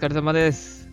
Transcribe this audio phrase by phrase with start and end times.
[0.00, 0.88] 疲れ様です。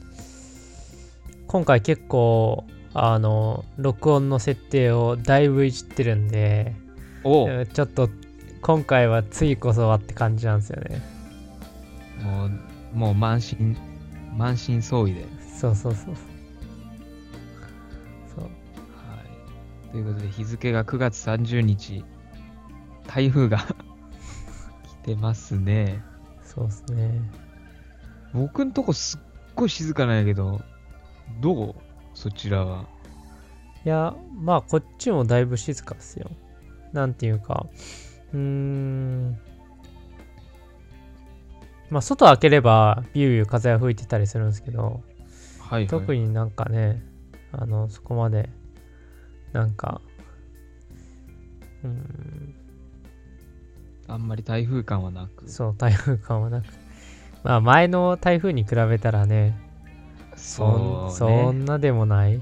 [1.48, 6.76] 今回結構あの録音の設定をだいぶいじってるんで
[7.24, 8.10] ちょっと
[8.62, 11.02] 今回は次こそはって感じなんですよね
[12.22, 13.78] もう、もう満身、
[14.36, 15.22] 満身創痍で。
[15.22, 15.30] はい。
[15.58, 16.16] そうそうそうそう
[18.36, 18.50] そう
[19.94, 22.04] ということで、日付が9月30日、
[23.08, 23.60] 台風が
[25.02, 26.04] 来てますね。
[26.44, 27.47] そうですね
[28.38, 29.20] 僕んとこすっ
[29.56, 30.62] ごい静かなんやけど、
[31.42, 31.76] どう
[32.14, 32.86] そちらは。
[33.86, 36.30] いやまあこっちもだいぶ静かですよ
[36.92, 37.68] なんていうか
[38.34, 39.38] うーん
[41.90, 45.02] まあ外開ければビュービュー風が吹いてたりするんですけどはい、
[45.70, 45.88] はい。
[45.88, 47.02] 特になんかね
[47.54, 48.50] あのそこまで
[49.54, 50.02] なんか
[51.84, 52.56] うーん
[54.10, 55.50] あんまり台風感はなく。
[55.50, 56.66] そう台風感はなく
[57.44, 59.58] まあ前の台風に比べたらね
[60.36, 61.44] そんそうね。
[61.44, 62.42] そんなでもない。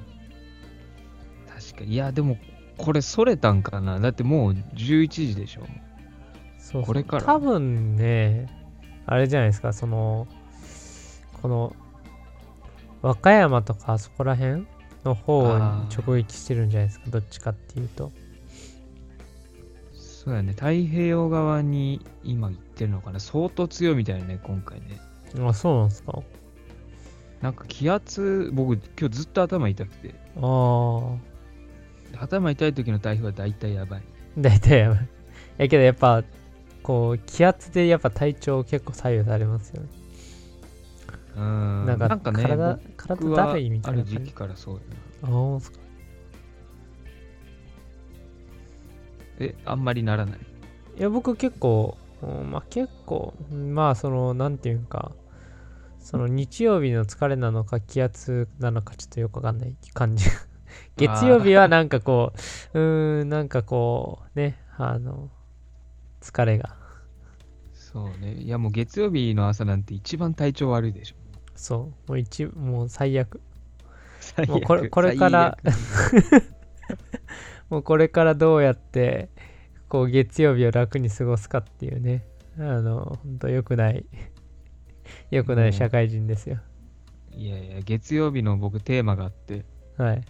[1.48, 1.94] 確かに。
[1.94, 2.38] いや、でも、
[2.78, 4.00] これ、それたんかな。
[4.00, 5.62] だってもう11時でしょ。
[5.62, 5.70] そう
[6.66, 6.84] そう。
[6.84, 7.24] これから。
[7.24, 8.48] 多分ね
[9.06, 9.72] あれじゃないですか。
[9.72, 10.28] その
[11.42, 11.76] この
[13.02, 14.66] 和歌山とかあそこら辺
[15.04, 15.60] の方に
[15.96, 17.10] 直撃してるんじゃないですか。
[17.10, 18.12] どっちかっていうと。
[19.94, 20.54] そうやね。
[20.54, 23.20] 太平洋側に今行ってるのかな？
[23.20, 25.00] 相当強いみたいね、今回ね。
[25.46, 26.20] あそうなんですか？
[27.42, 30.16] なんか気圧、僕今日ずっと頭痛くて。
[30.38, 31.18] あ
[32.18, 34.02] あ頭痛い時の台風は大体やばい。
[34.38, 35.08] 大体やばい。
[35.58, 36.24] やけどやっぱ、
[36.84, 39.90] こう、気圧でやっぱ体調結構左右されますよね。
[41.36, 41.44] うー
[41.84, 41.86] ん。
[41.86, 44.16] なんか、なんかね、体、体僕はだるいみたあいな感じ。
[44.18, 44.82] る時期からそうや
[45.24, 45.30] な。
[45.30, 45.80] あ、ほんすか。
[49.40, 50.40] え、あんまりならない？
[50.98, 55.12] いや、僕結構、うんまあ結構、まあその、なんていうか、
[56.00, 60.26] その日曜日の疲れなのか気圧なのかちょっとよくわかんない感じ。
[60.98, 62.34] 月曜日はなんかこ
[62.74, 65.30] う、うーん、なんかこう、ね、あの、
[66.22, 66.76] 疲れが。
[67.74, 68.34] そうね。
[68.34, 71.16] いやもう月曜日の朝なんて一番体調悪いでしょ。
[71.56, 73.42] そう、もう一、もう最悪。
[74.20, 75.58] 最もうこれこれから
[77.70, 79.30] もうこれからどうやって
[79.90, 82.26] こう月曜日を楽に過ごすかっていうね。
[82.58, 84.06] あの本当良くない。
[85.30, 86.60] 良くない社会人ですよ。
[87.32, 89.66] いやいや、月曜日の僕テーマがあって、
[89.98, 90.22] はい。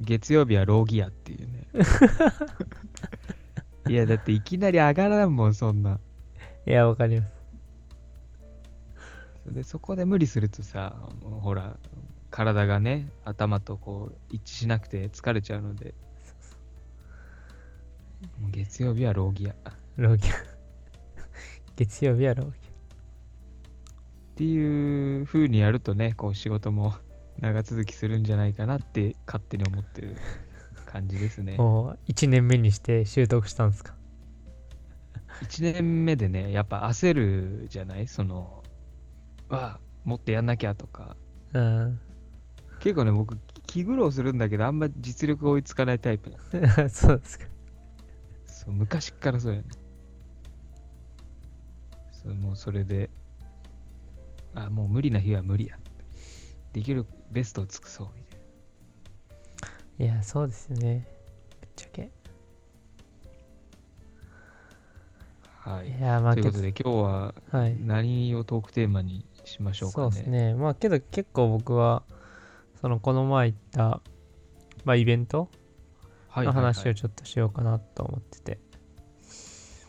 [0.00, 1.66] 月曜日はローギアっていうね。
[3.88, 5.98] いや、だっていきなり上がらんもん、そんな。
[6.66, 7.38] いやわかります。
[9.54, 11.76] で、そこで無理するとさ、ほら、
[12.30, 15.94] 体がね、頭とこう一致しなくて疲れちゃうので、
[18.40, 19.52] もう月曜日はローギア。
[19.52, 19.54] っ
[19.96, 20.32] ローギア
[21.76, 22.52] 月曜日はローギ
[24.36, 26.94] ていう風にやるとね、こう仕事も
[27.40, 30.16] 長続きするんじゃないかなって勝手に思ってる
[30.86, 31.54] 感じですね。
[31.58, 31.58] ア。
[31.58, 33.94] もう1年目にして習得したんですか
[35.42, 38.06] ？1年目でね、やっぱ焦るじゃない？
[38.08, 38.62] その、
[39.48, 41.16] わあ、もっとやんなきゃとか。
[41.52, 42.00] うん。
[42.80, 43.36] 結構ね、僕、
[43.66, 46.32] 気苦労するんだけど、あんま実力が追いつかないタイプ
[46.90, 47.46] そうですか
[48.68, 49.68] そう、昔っからそうやね。
[52.12, 53.08] そう、もうそれで、
[54.54, 55.78] あ、もう無理な日は無理や。
[56.74, 58.38] できるベストを尽くそう、みたい
[60.00, 61.08] いやそうですよね
[61.60, 62.10] ぶっちゃけ
[65.64, 65.72] な。
[65.72, 65.88] はい。
[65.88, 70.10] いやまあということで、今日ははい何をトークテーマにしましょうかね。
[70.10, 72.04] そうですねまあけど結構僕は
[72.80, 74.02] そのこの前行った
[74.84, 75.48] まあイベント
[76.36, 78.60] の話をちょっとしようかなと思ってて、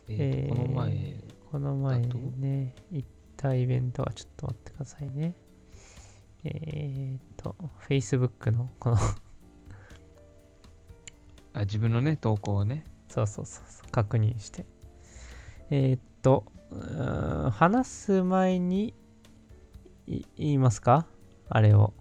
[0.07, 2.00] えーとこの前、この前
[2.38, 3.07] ね、行っ
[3.38, 5.35] たイベントはちょっと待ってくださいね。
[6.44, 7.55] えーっと、
[7.88, 8.97] Facebook のこの
[11.53, 12.84] あ自分のね、投稿をね。
[13.09, 14.66] そうそうそうそう、確認して。
[15.69, 18.93] えーっーん話す前に
[20.05, 21.08] い言いますか？
[21.49, 21.93] あれを。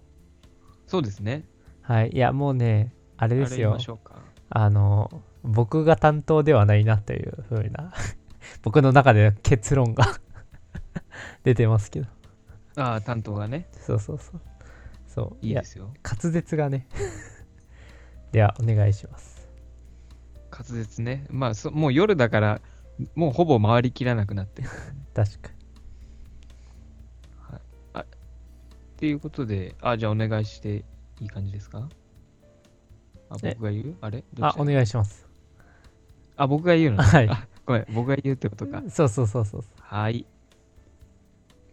[0.87, 1.45] そうですね。
[1.83, 2.11] はい。
[2.11, 3.79] いや、もうね、あれですよ
[4.51, 7.93] あの、僕が担当ではないなというふうな、
[8.63, 10.05] 僕の中で結論が
[11.45, 12.07] 出てますけど。
[12.77, 13.69] ああ、担当がね。
[13.73, 14.41] そうそうそう。
[15.07, 15.47] そう。
[15.47, 15.93] やいいですよ。
[16.03, 16.87] 滑舌がね。
[18.33, 19.49] では、お願いします。
[20.51, 21.27] 滑舌ね。
[21.31, 22.61] まあそ、もう夜だから、
[23.15, 24.69] もうほぼ回りきらなくなってる。
[25.15, 25.51] 確か
[28.99, 30.85] っていうことで、あ、じゃあお願いして
[31.21, 31.89] いい感じですか？
[33.31, 33.55] あ、え？
[33.59, 33.95] 僕が言う？
[34.01, 34.19] あれ？
[34.19, 34.25] に。
[34.41, 34.73] あ、おい。
[34.75, 35.27] 願いします。
[36.37, 37.03] あ、僕が言うの？
[37.03, 38.83] ねはいあごめん、僕が言うってことか。
[38.89, 39.65] そうそうそうそう。
[39.77, 40.25] はい。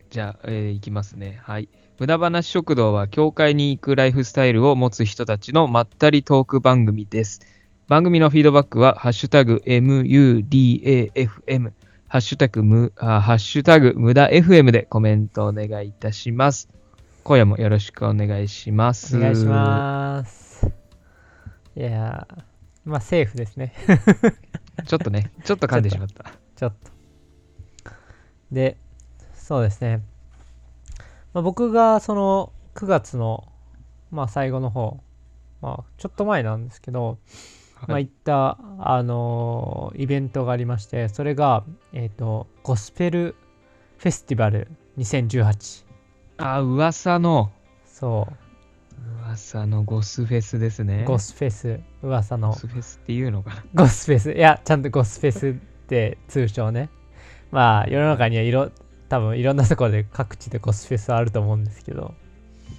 [0.10, 1.40] じゃあ、えーいきますね。
[1.44, 1.70] はい。
[2.00, 7.40] 無駄話食堂は、教会に行くライフスタイルを持つ人たちのまったりトーク番組です。
[7.88, 11.72] 番組のフィードバックは、ハッシュタグ MUDAFM、
[12.08, 16.68] ハッシュタグむ、あハッシュタグ無駄 FM でコメントお願いいたします。
[17.24, 19.16] 今夜もよろしくお願いします。
[19.16, 20.45] お願いします。
[21.76, 22.44] いやー、
[22.86, 23.74] まあ、セーフですね。
[24.86, 26.26] ちょっとね、ちょっと噛んでしまった。
[26.56, 26.92] ちょっと。
[28.52, 28.78] で、
[29.34, 30.02] そうですね。
[31.34, 33.52] まあ、僕がその9月の、
[34.12, 35.02] まあ、最後の方、
[35.62, 37.18] まあ、ちょっと前なんですけど、
[37.82, 43.36] まあ、はい行った、あのーイベントがありまして、それが、えっ、と、ゴスペル
[43.98, 45.86] フェスティバル2018。
[46.38, 47.52] あ、噂の、
[47.86, 48.28] そ
[49.20, 51.04] 噂のゴスフェスですう、ね。
[51.06, 53.64] ゴスフェス、噂のゴスフェスっていうのかな。
[53.76, 54.32] ゴスフェス。
[54.32, 55.54] いや、ちゃんとゴスフェスっ
[55.88, 56.90] て通称ね。
[57.52, 58.72] まあ、世の中にはいろ、
[59.10, 62.14] 多分いろんなところで各地でゴスフェスあると思うんですけど、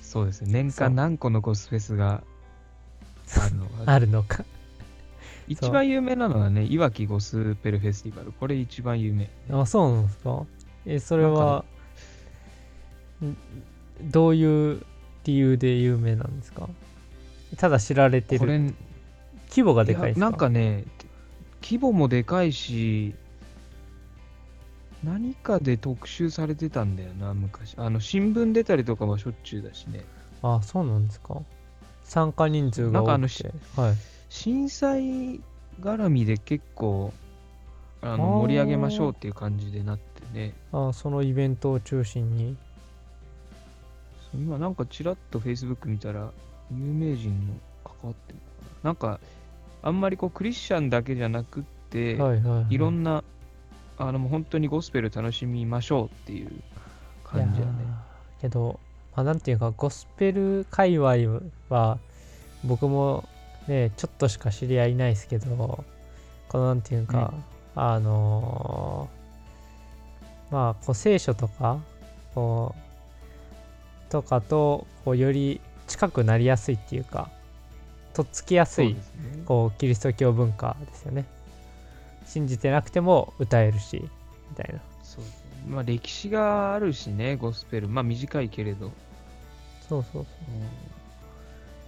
[0.02, 0.52] そうですね。
[0.52, 2.22] 年間何個のゴスフェスが
[3.40, 3.72] あるのか。
[3.92, 4.44] あるのか。
[5.48, 8.32] 一番有名なのはね、いわきゴスペルフェスティバル。
[8.32, 9.30] これ一番有名。
[9.50, 10.42] あ、そうなんですか？
[10.86, 11.64] え、それは、
[13.24, 13.36] ん
[14.02, 14.82] どういう
[15.26, 16.68] 理由で有名なんですか？
[17.56, 18.74] ただ知られてこれ、る。
[19.50, 20.24] 規模がでかいですか？
[20.26, 20.84] やなんかね、
[21.62, 23.14] 規模もでかいし、
[25.02, 27.74] 何かで特集されてたんだよな、昔。
[27.76, 30.04] あの、新聞出たりとかはしょっちゅうだしね。
[30.42, 31.36] あ、そうなんですか
[32.04, 32.92] 参加人数が多くて。
[32.92, 33.44] なんかあのし
[33.76, 33.94] はい。
[34.28, 35.40] 震災
[35.80, 37.12] 絡みで結構、
[38.02, 40.54] あの盛り上げましょうっていう感じでなってね。
[40.72, 42.56] あ、そのイベントを中心に。
[44.34, 46.30] 今なんかちらっと Facebook 見たら、
[46.70, 48.90] 有名人の関わってるのかな。
[48.90, 49.20] なんか、
[49.82, 52.74] あんまりこうクリスチャンだけじゃなくって、はいはい、はい。
[52.74, 53.22] いろんな、
[53.98, 56.50] あの本当にゴスペル楽しみましょうっていう
[57.24, 57.72] 感じやね。
[58.40, 58.78] けど、
[59.14, 61.16] まあ、なんていうかゴスペル界隈
[61.70, 61.98] は
[62.64, 63.26] 僕も
[63.66, 65.84] ねちょっとしか知り合いないですけど
[66.48, 67.32] このなんていうか、
[67.74, 69.16] あのー
[70.48, 71.80] まあこう聖書とか
[72.34, 72.85] こう
[74.10, 77.30] とかとこうより近くなりやすいっていうか
[78.16, 78.96] とっつきやすい。
[79.44, 81.26] こうキリスト教文化ですよね。
[82.24, 84.08] 信じてなくても歌えるし
[84.50, 84.80] みたいな。
[85.02, 85.46] そうですね。
[85.68, 87.88] まあ歴史があるしね、ゴスペル。
[87.88, 88.90] まあ短いけれど。
[89.86, 90.24] そうそうそう。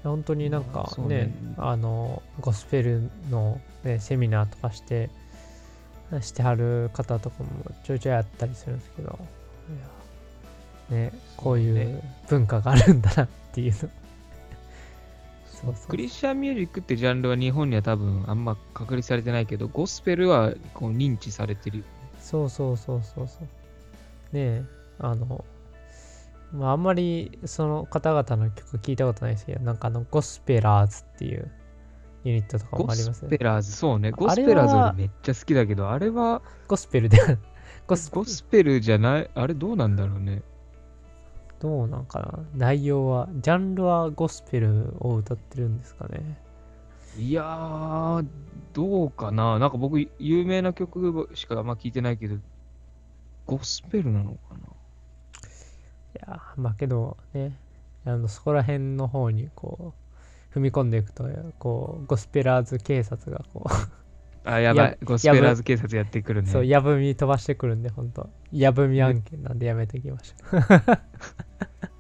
[0.05, 1.09] 本当になんかね。
[1.09, 5.09] ねあのゴスペルの、ね、セミナーとかして
[6.21, 7.49] してはる方とかも
[7.85, 9.19] ちょいちょいあったりするんですけど。
[9.71, 9.98] いや
[10.91, 13.79] ねこういう文化があるんだなっていうの。
[13.79, 13.91] そう。
[15.53, 21.85] そうクリスチャンミュージックってジャンルは日本には多分あんま確立されてないけど、ゴスペルはこう認知されてるよ。
[22.21, 23.43] そうそうそうそうそう。
[23.45, 23.49] ね
[24.33, 24.63] え
[24.99, 25.45] あの
[26.53, 31.51] まああんまりその方々の曲聞いたことないですけどなんかあのゴスペラーズっていう
[32.25, 33.39] ユニットとかもゴスありますよね。
[33.39, 34.11] ペラーズ、そうね。
[34.11, 37.19] ゴスペラーズ俺めっちゃ好きだけど、あれはゴスペルで
[37.87, 40.43] ゴスゴスペルじゃない、あれどうなんだろうね。
[41.61, 46.39] どうなんかな内容は、ジャンルはゴスペルを歌ってるんですかね。
[47.19, 48.27] いやー、
[48.73, 49.59] どうかな。
[49.59, 52.37] なんか僕、有名な曲しかあんま聞いてないけど、
[53.47, 54.61] ゴスペルなのかない
[56.21, 57.59] やー、まあけどね、
[58.05, 59.95] あのそこら辺の方にこ
[60.55, 61.25] う、踏み込んでいくと、
[61.59, 63.69] こう、ゴスペラーズ警察がこ
[64.55, 64.99] あ、やばやい。
[65.05, 66.51] ゴスペラーズ警察やってくるう、ね。
[66.51, 68.31] そう、やぶみ飛ばしてくるんで、ほんと。
[68.53, 70.47] やぶみ案件なんでやめておきましょ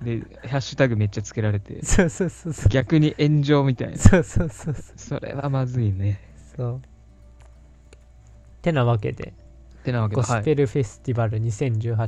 [0.05, 2.69] で、ハッシュタグめっちゃつけられてう。、そうそうそうそう。
[2.69, 3.97] 逆に炎上みたいな。
[3.99, 4.85] そうそうそうそう。
[4.97, 6.21] それはまずいね。
[6.57, 6.83] そう。
[8.63, 9.35] てなわけで、
[9.81, 10.31] ってなわけで、はい。
[10.37, 11.97] ゴスペルフェスティバル2018。
[11.97, 12.07] ま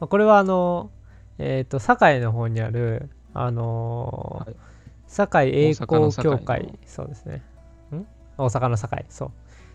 [0.00, 0.90] あ、これはあの、
[1.38, 4.56] えっ、と、堺の方にある、あのーはい
[5.12, 7.42] 堺栄光協会、そうですね。
[8.38, 9.30] ん大阪の堺、そう。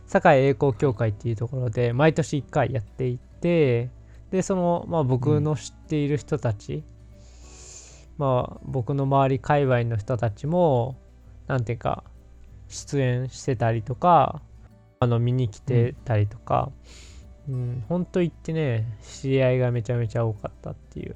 [0.08, 3.90] 堺栄光協会っていうところで、毎年1回やっていて、
[4.32, 6.84] で、その、まあ僕の知っている人たち、
[8.18, 10.96] まあ僕の周り界隈の人たちも、
[11.48, 12.04] なんていうか、
[12.70, 14.42] 出演してたりとか、
[15.00, 16.72] あの見に来てたりとか、
[17.48, 21.16] うん、ほんと言ってね、知り合いがめちゃめちゃ多かったっていう。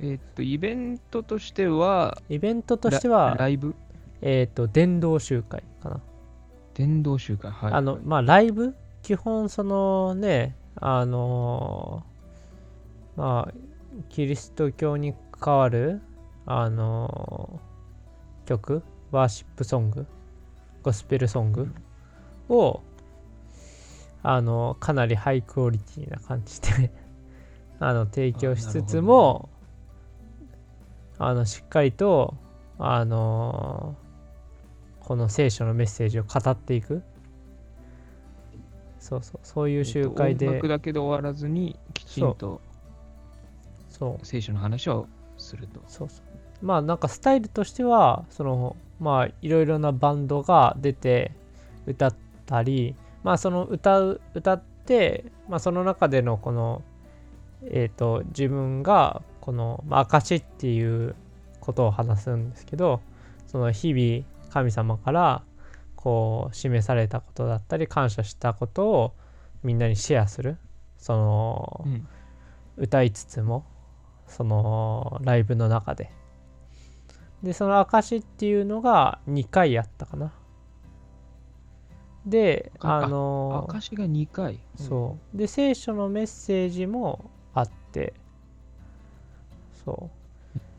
[0.00, 3.74] えっと、イベントとしては、イベントとしてラは、ライブ？
[4.20, 6.00] えっ、と、伝道集会かな。
[6.74, 7.50] 伝道集会。
[7.50, 7.72] はい。
[7.72, 8.74] あの、まあ、ライブ？
[9.02, 13.54] 基本、そのね、あのーまあ、
[14.08, 16.00] キリスト教に関わる、
[16.46, 20.06] あのー曲、ワーシップソング、
[20.82, 21.68] ゴスペルソング？
[22.48, 22.82] を、
[24.22, 26.90] あのかなりハイクオリティな感じで
[27.78, 29.48] あの提供しつつも
[31.18, 32.34] あのしっかりと
[32.78, 33.94] あの
[35.08, 37.02] この聖書のメッセージを語っていく。
[39.00, 42.60] そうそうそういう集会で、音楽だけで終わらずに、きちんと
[43.88, 44.26] そう。
[44.26, 45.80] 聖書の話をすると。
[45.86, 46.66] そうそう。
[46.66, 51.32] まあなんかスタイルとしてはそのまあいろいろなバンドが出て
[51.86, 56.82] 歌ったりまあその歌う歌ってまあその中でのこの
[57.70, 61.14] えっ、と自分がこのまあ証っていう
[61.60, 63.00] ことを話すんですけど
[63.46, 65.44] その日々神様から
[65.96, 69.14] こう示されたことだったり感謝したことを
[69.62, 70.58] みんなにシェアする
[70.96, 72.08] その、うん。
[72.76, 73.66] 歌いつつも
[74.26, 76.12] そのライブの中で。
[77.42, 80.32] でその証っていうのが2回やったかな。
[82.26, 84.60] でああの証が2回。
[84.76, 85.36] そう。
[85.36, 88.14] で聖書のメッセージもあって
[89.84, 90.10] そ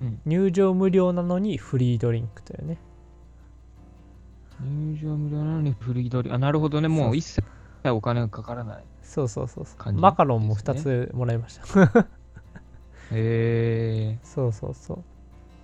[0.02, 0.06] う。
[0.06, 0.22] うん。
[0.26, 2.78] 入場無料なのにフリードリンクというね
[4.62, 6.36] 入場無料なのにフリードリンク。
[6.36, 6.88] あ、なるほどね。
[6.88, 7.44] もう一切
[7.90, 8.84] お金がかからない。
[9.02, 11.66] そうそうそうそうマカロンもです2ねつもらいました
[13.12, 15.04] へえそうそうそ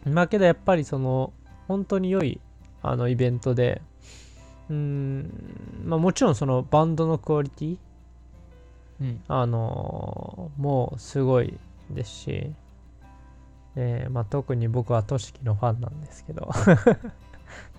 [0.05, 0.09] う。
[0.09, 1.31] まあけどやっぱりその
[1.67, 2.41] 本当に良い
[2.81, 3.83] あのイベントで
[4.69, 5.29] うーん
[5.83, 7.77] まあもちろんそのバンドのクオリティ
[9.01, 9.23] うん。
[9.27, 11.53] あのもうすごい
[11.91, 12.51] ですし、
[13.75, 16.49] えまあ、特に僕はトシキのファンなんですけど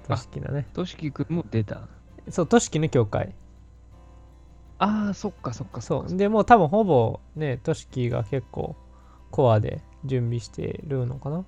[0.08, 1.88] トシキのねとしきくんも出た。
[2.30, 3.34] そうトシキの教会
[4.78, 6.12] ああ、そっかそっかそっか。
[6.12, 8.76] うでもう多分ほぼねトシキが結構
[9.30, 11.44] コアで準備してるのかなう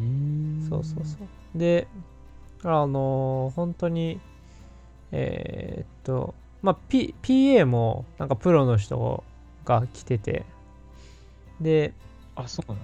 [0.00, 0.66] ーん。
[0.68, 1.58] そうそうそう。
[1.58, 1.88] で、
[2.62, 4.20] あのー本当に、
[5.12, 9.22] えーっと、まあ、P、PA もなんかプロの人
[9.64, 10.44] が来てて、
[11.60, 11.92] で、
[12.34, 12.80] あ、そうなの？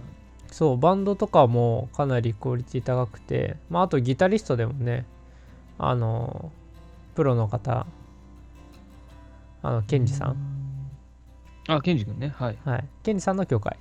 [0.51, 5.07] そう、バンドとかもかなりクオリティ高くて、まあ、あとギタリストでもね、
[5.79, 6.61] あのー
[7.15, 7.87] プロの方、
[9.63, 10.37] あの、ケンジさん、
[11.69, 12.33] あ、ケンジ君ね。
[12.37, 12.59] はい。
[12.65, 13.77] はい、ケンジさんの教会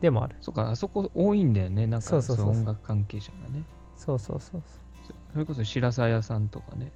[0.00, 0.36] でもある。
[0.40, 1.86] そっか、あそこ多いんだよね。
[1.86, 3.62] なんか、そうそう音楽関係者がね。
[3.96, 4.62] そうそうそう
[5.06, 5.16] そう。
[5.32, 6.90] それこそ白沢屋さんとかね。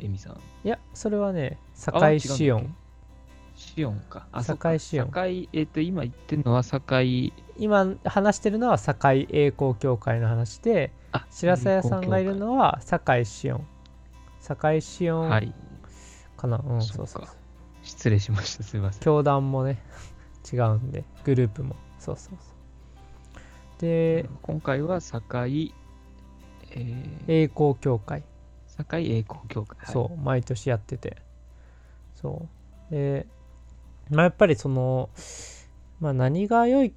[0.00, 0.40] エミさん。
[0.64, 2.74] いや、それはね、あ堺シオン。。
[3.54, 4.26] シオンか。
[4.32, 7.32] あ、堺シオン堺、えっ、と、今言ってるのは堺。
[7.58, 13.66] 今話してるのは堺栄光協会の話であ、白沢屋さんがいるのは堺シオン
[14.40, 15.52] 堺シオンはい。
[16.36, 17.22] かな、うんそううそう。
[17.82, 18.62] 失礼しました。
[18.62, 19.00] すいません。
[19.00, 19.78] 教団もね
[20.50, 21.76] 違うんでグループも。
[21.98, 22.52] そうそうそ
[23.78, 23.80] う。
[23.80, 25.74] で今回は堺、
[26.70, 28.22] えー、栄光協会。
[28.76, 29.76] 堺栄光協会。
[29.78, 29.92] はい。
[29.92, 31.16] そう毎年やってて。
[32.14, 32.48] そ
[32.90, 32.94] う。
[32.94, 33.26] で
[34.10, 35.10] まあやっぱりその
[36.00, 36.96] まあ何が良いか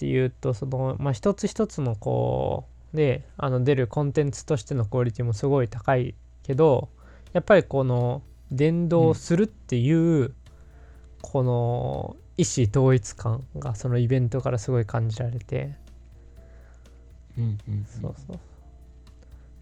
[0.00, 2.64] っていうとそのまあ一つ一つのこ
[2.94, 6.88] うであの出るコンテンツとしてのクオリティもすごい高いけど
[7.34, 10.34] やっぱりこの伝道するっていう、
[11.22, 15.76] この意思統一感がそのイベントからすごい感じられて。
[17.38, 17.84] うんうんうん。
[17.84, 18.40] そうそう。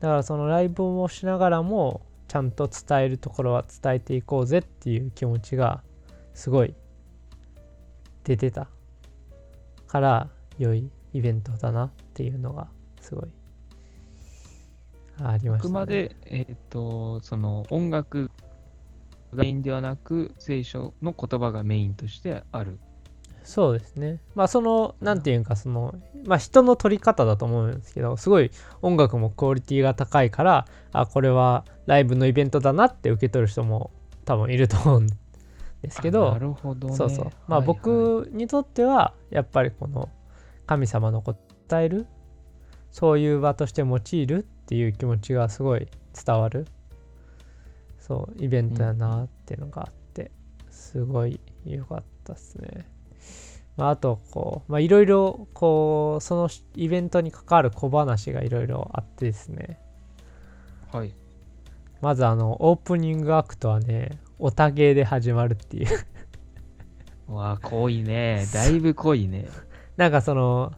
[0.00, 5.83] だからそのライブをしながらもちゃんと伝えるところは伝えていこうぜっていう気持ちが
[6.33, 6.73] すごい
[8.25, 8.68] 出てた
[9.88, 10.28] から
[10.59, 12.68] 良いイベントだなっていうのが
[13.00, 13.25] すごい
[15.23, 15.57] ありました、ね。
[15.57, 18.30] あくまで、えっ、と、その音楽
[19.35, 22.78] がメインではなく、聖書の言葉がメインとしてある。
[23.45, 24.21] そうですね。
[24.35, 25.95] まあその、なんていうかその、
[26.26, 28.50] まあ人の取り方だと思うんですけど、すごい
[28.83, 33.90] 音楽もクオリティが高いから、あ、これはライブのイベントだなって受け取る人も
[34.25, 35.07] 多分いると思うん
[35.82, 36.30] ですけど。
[36.97, 37.25] そうそう。
[37.47, 40.08] まあはいはい僕にとっては、やっぱりこの
[40.66, 42.06] 神様のことを伝える、
[42.90, 45.88] そういう場として用いるっていう気持ちがすごい
[46.25, 46.66] 伝わる、
[47.99, 50.30] そう、イベントやなっていうのがあって、
[50.70, 52.87] すごい良かったですね。
[53.76, 59.78] まあ、あと、こう、まあいろいろ、こう、そのイベントに関わる小話がいろいろあってですね、
[60.92, 61.12] はい。
[62.00, 67.33] まずあの、オープニングアクトはね、オタゲーで始まるっていう。
[67.33, 68.47] わあ、濃いね。
[68.52, 69.49] だいぶ濃いね。
[69.97, 70.73] なんかその、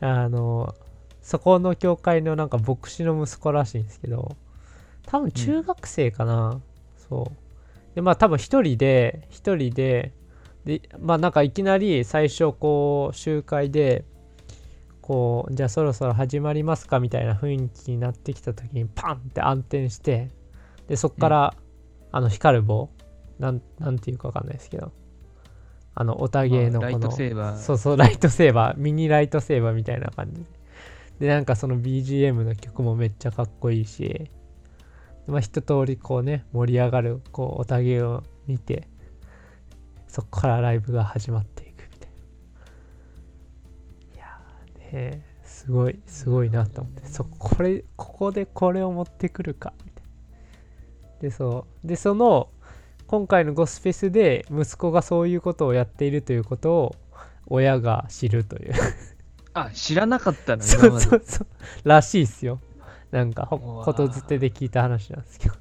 [0.00, 0.74] あの、
[1.22, 4.36] そこの教会のなんか牧師の息子らしいんですけど、
[5.06, 6.60] 多分中学生かな、
[7.08, 7.94] そう。
[7.94, 10.12] で、まあ多分一人で、一人で、
[10.64, 14.04] で、まあなんかいきなり最初こう、集会で、
[15.00, 20.30] こう、じゃあそろそろ始まりますかみたいな雰囲気になってきた時にパンって暗転して、
[20.88, 21.54] で、そっから、
[22.16, 22.88] あの光る棒、
[23.38, 24.90] なん、なんていうかわかんないですけど、
[25.94, 27.58] あのオタゲーのこの、トセーバー。
[27.58, 28.78] そうそうライトセーバー。
[28.78, 30.42] ミニライトセーバーみたいな感じ。
[31.18, 34.30] ででなんかその BGM の曲もめっちゃかっこいいし。
[35.26, 38.88] まあ一通りこうね盛り上がるこうオタゲーを見て
[40.08, 42.10] そこからライブが始まっていくみたい
[44.10, 44.16] な。
[44.16, 47.06] いやーねすごいすごいなと思って。
[47.08, 49.74] そこれここでこれを持ってくるか。
[49.84, 49.90] み
[51.20, 51.86] でそう。
[51.86, 52.48] でその
[53.06, 56.96] 今回のゴスフェスで息子がそういうことをやっているということを
[57.46, 58.72] 親が知るという。
[59.54, 61.46] あ、知らなかったの、そうそうそう。
[61.84, 62.60] らしいっすよ。
[63.10, 65.54] なんかことづてで聞いた話なんですけど。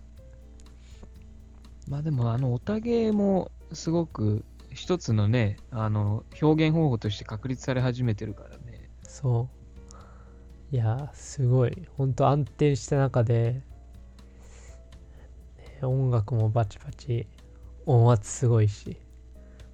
[1.87, 8.89] まあでも、あの、オタゲーもすごく一つのね、あの、表現方法として確立され始めてるからね。
[9.03, 9.47] そ
[10.71, 10.75] う。
[10.75, 11.87] いやーすごい。
[11.95, 13.74] ほんと安定した中で、ね
[15.81, 17.27] 音楽もバチバチ
[17.85, 18.97] 音圧すごいし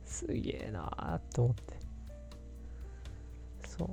[0.06, 1.80] すげえなーと思って
[3.68, 3.90] そう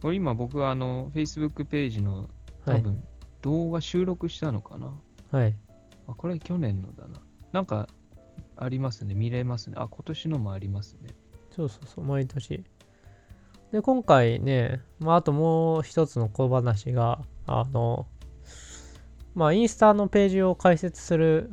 [0.00, 2.28] これ今僕はあの、Facebook ページの
[2.64, 3.02] はい多分、
[3.42, 4.94] 動画収録したのかな、
[5.30, 5.54] はい
[6.08, 7.20] あ、これ去年のだな。
[7.52, 7.86] なんか、
[8.56, 9.14] ありますね。
[9.14, 9.76] 見れますね。
[9.78, 11.10] あ、今年のもありますね。
[11.54, 12.64] そうそうそう毎年
[13.72, 18.06] で今回ねまああともう一つの小話があの
[19.34, 21.50] まあインスタのページを開設する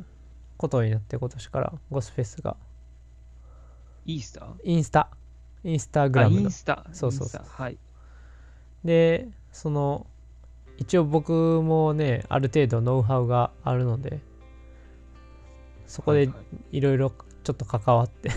[0.56, 2.56] ことになって今年からゴスフェスが。
[4.04, 4.40] イースタ？
[4.40, 5.10] ーインスタ。
[5.64, 6.42] インスタグあ、ラムの。
[6.42, 6.86] インスタ。
[6.92, 7.42] そうそうそう。
[7.46, 7.78] はい。
[8.84, 10.06] でその
[10.76, 14.20] 一応僕もねある程度ノウハウがあるので
[15.86, 16.34] そこでは
[16.70, 18.30] いろいろちょっと関わって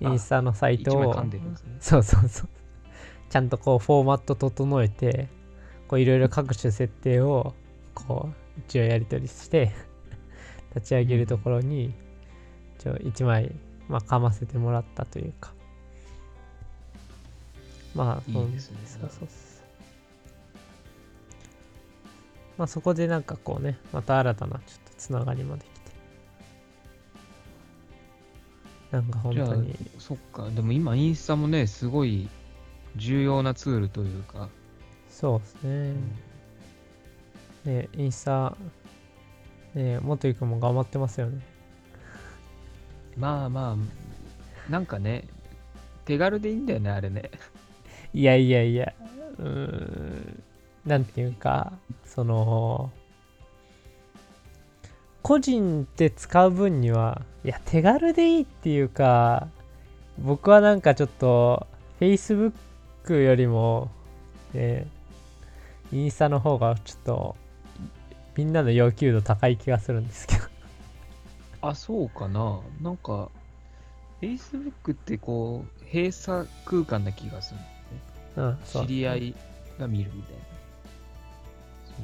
[0.00, 1.22] インスタのサイトを。
[1.24, 1.40] ね。
[1.80, 2.48] そうそうそう。
[3.28, 5.28] ちゃんとこうフォーマット整えて
[5.96, 7.54] いろいろ各種設定を
[7.94, 9.72] こう一応やり取りして
[10.74, 11.94] 立ち上げるところに
[12.78, 13.54] 一応一枚
[13.88, 15.54] まあかませてもらったというか
[17.94, 19.28] まあいいですねそうそうそう
[22.58, 25.78] まあそこでなんかこうねまた新たなちょっとつながりもできて
[28.90, 30.48] なんか本当に、そっか。
[30.48, 32.28] でも今、インスタもね、すごい
[32.96, 34.48] 重要なツールというか。
[35.18, 35.94] そうですね、
[37.64, 38.56] ねインスタ
[39.74, 41.40] ね元井くんも頑張ってますよね
[43.16, 45.24] まあまあ、なんかね、
[46.04, 47.32] 手軽でいいんだよね、あれね。
[48.14, 48.92] いやいやいや
[49.40, 50.42] うーん
[50.86, 51.72] なんていうか
[52.04, 52.92] その
[55.22, 59.48] 個人で使う分にはいや手軽でいいっていうか
[60.16, 61.66] 僕はなんかちょっと
[61.98, 63.90] Facebook よりも
[64.54, 64.86] ね
[65.92, 67.36] インスタの方がちょっと
[68.36, 70.44] みんなの要求度高い気がするんですけど
[71.60, 72.60] あ、そうかな。
[72.80, 73.30] なんか、
[74.20, 77.60] Facebook ってこう、閉鎖空間な気がする。
[78.36, 79.34] うんそう知り合い
[79.78, 80.42] が見るみたいな。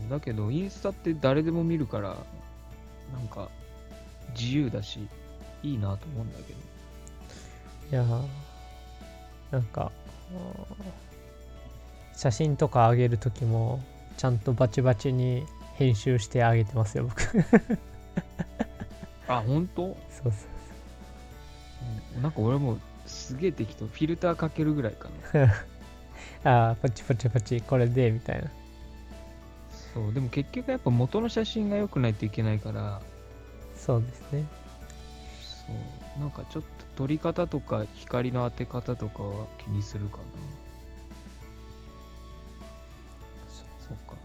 [0.03, 2.16] そうだけど、インスタって誰でも見るから、
[3.12, 3.49] なんか、
[4.37, 5.07] 自由だし、
[5.62, 6.59] いいなと思うんだけど。
[7.90, 8.27] いやー
[9.53, 9.92] なんか
[12.14, 13.83] 写真とか上げるときも
[14.16, 17.44] ちゃんとバチバチに編集してあげてますよ僕そう
[19.29, 19.96] あ、本当？
[20.11, 20.33] そう
[22.16, 23.87] うんなんか俺もすげえ適当。
[23.87, 25.55] フィルターかけるぐらいかな。
[26.68, 28.50] ああパチパチパチこれでみたいな
[29.92, 33.00] そう、でも結局やっぱ元の写真が良くないといけないから、
[33.77, 34.44] そうですね
[35.66, 35.72] そ
[36.18, 40.22] う、なんかちょっと撮り方とか光の当て方とかは気にするかな。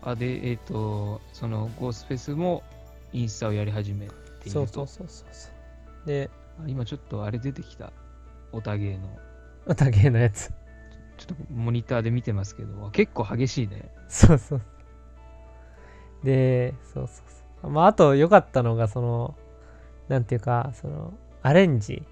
[0.02, 2.64] あ、で、えっ、と、そのゴースフェスも
[3.14, 4.50] インスタをやり始めていると。
[4.50, 7.92] そうそうそうそうそうであ今ちょっとあれ出てきた。
[8.52, 9.10] オタゲーの。
[9.68, 10.52] おたげのやつ
[11.18, 13.92] ちょっとモニターで見てますけど、結構激しいね。
[14.08, 14.62] そうそう
[16.24, 17.26] でそうそう
[17.62, 19.36] そうまああと良かったのがその
[20.08, 22.04] なんていうかそのアレンジ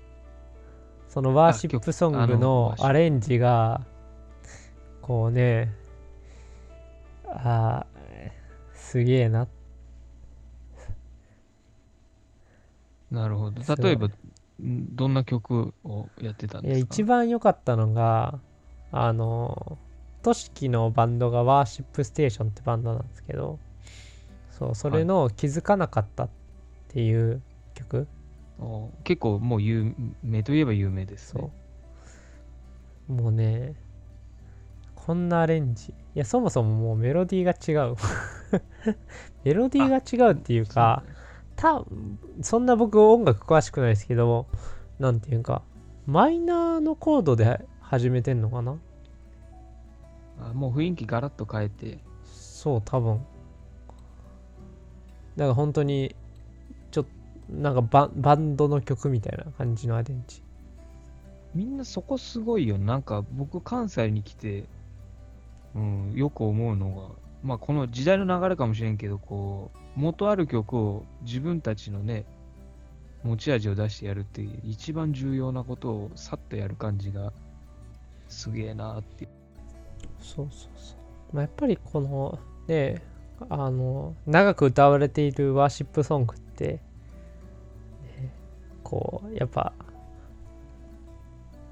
[1.09, 3.81] そのワーシップソングあのアレンジが
[5.01, 5.73] こうね
[7.29, 8.31] あー
[8.73, 9.47] すげえな。
[13.11, 13.75] なるほど。
[13.75, 16.93] 例えば、んどんな曲をやってたんですか？
[16.93, 18.39] 一番良かったのが
[18.91, 19.77] あの
[20.23, 23.59] としきのバンドがワーシップステーションってバンドなんですけど
[24.49, 26.29] そうそれの気づかなかったっ
[26.89, 27.41] ていう
[27.75, 28.07] 曲、
[28.59, 31.41] お結構もう有名といえば有名ですね。
[31.41, 31.51] そ
[33.09, 33.13] う。
[33.13, 33.75] もうね
[35.07, 35.93] こんなアレンジ。
[36.15, 37.95] いやそもそももうメロディーが違う。
[39.45, 41.01] メロディーが違うっていうか
[41.55, 41.81] た
[42.41, 44.47] そんな僕音楽詳しくないですけど
[44.99, 45.61] なんていうか
[46.07, 48.75] マイナーのコードで始めてんのかな？
[50.41, 51.99] あもう雰囲気ガラッと変えて。
[52.25, 53.25] そう多分。
[55.37, 56.17] だから本当に
[56.91, 60.43] ちょっとなんかババンドの曲みたいな感じのアレンジ。
[61.55, 62.77] みんなそこすごいよ。
[62.77, 64.65] なんか僕関西に来て、
[65.75, 72.25] うん、よく思うのが、まあこの時代の流れかもしれんけど、こう、元ある曲を自分たちのね、
[73.23, 77.33] 持ち味を出してやるっていう一番重要なことをさっとやる感じが
[78.29, 79.29] すげえなっていう。
[80.19, 80.95] そうそうそ
[81.33, 83.01] う、まあ、やっぱりこのね
[83.49, 86.81] あの長く歌われているワーシップソングって、ね、
[88.83, 89.73] こうやっぱ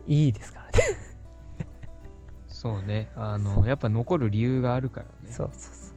[0.07, 0.64] いいですか
[2.65, 3.11] そうね。
[3.15, 5.31] あの、やっぱ残る理由があるからね。
[5.31, 5.95] そうそうそう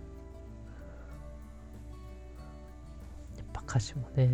[3.39, 4.27] やっぱ歌詞もね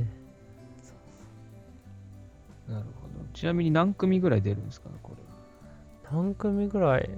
[2.69, 3.25] なるほど。
[3.33, 5.23] ちなみに何組ぐらい出るんですかこれ。
[6.11, 7.09] 何組ぐらい？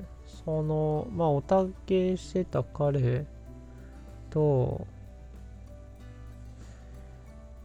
[0.44, 3.24] そのまあおたけしてた彼
[4.28, 4.86] と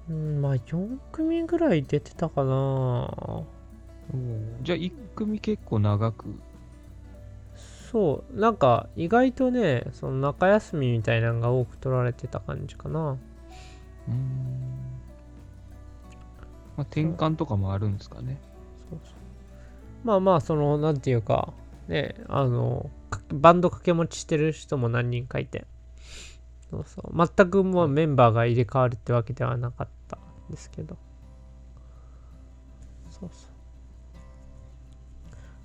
[0.10, 3.10] うんまあ4組ぐらい出てたかな
[4.62, 6.40] じゃあ1組結構長く。
[7.91, 13.12] そうなんか意外とねその中休みみたいなのが多く取られてた感じかな。
[13.12, 14.17] うーん。
[16.77, 18.38] まあ、転換とかもあるんですかね。
[18.89, 19.13] そうそう。
[20.06, 21.54] まあまあそのなんていうか
[21.89, 25.65] ねあのかバンド掛け持ちしてる人も何人かいて。
[26.69, 27.27] そうそう。
[27.36, 30.95] 全くもうメンバーが入れ替わるってわけではなかったんですけど。
[33.10, 33.47] そうそ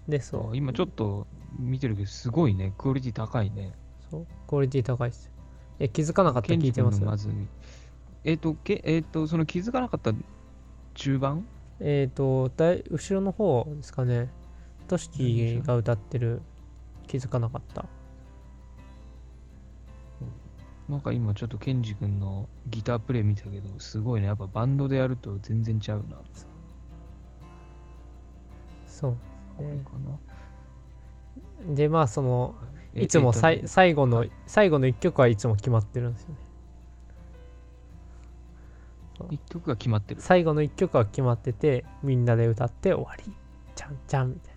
[0.08, 0.10] う。
[0.10, 0.56] でそう。
[0.56, 1.28] 今ちょっと
[1.58, 2.72] 見てるけど、すごいね。
[2.78, 3.72] クオリティ高いね。
[4.10, 4.26] そう？
[4.46, 5.32] クオリティ高いですよ。
[5.78, 6.52] え気づかなかった？
[6.54, 7.00] 聞いてます？
[7.00, 7.46] のまず見
[8.24, 10.12] えっ、と、けえっ、と、その気づかなかった
[10.94, 11.46] 中盤？
[11.80, 14.30] えっ、とだい後ろの方ですかね。
[14.88, 16.42] トシキが歌ってる。
[17.06, 17.84] 気づかなかった？
[20.88, 24.28] なんか今ちょっとケンジ君のギタープレイ見たけど、すごいね。
[24.28, 26.16] やっぱバンドでやると全然ちゃうな。
[28.86, 29.16] そう。
[29.56, 30.16] これかな？
[31.74, 32.54] でまあその
[32.94, 34.30] えいつもさい、えっと最後の、はい。
[34.46, 36.36] 最後の一曲はいつも決まってるんですよね。
[39.30, 40.20] 一曲が決まってる。
[40.20, 43.32] 最後の一曲は決まっててみんなで歌って終わり。
[43.74, 44.54] ちゃんちゃんみたい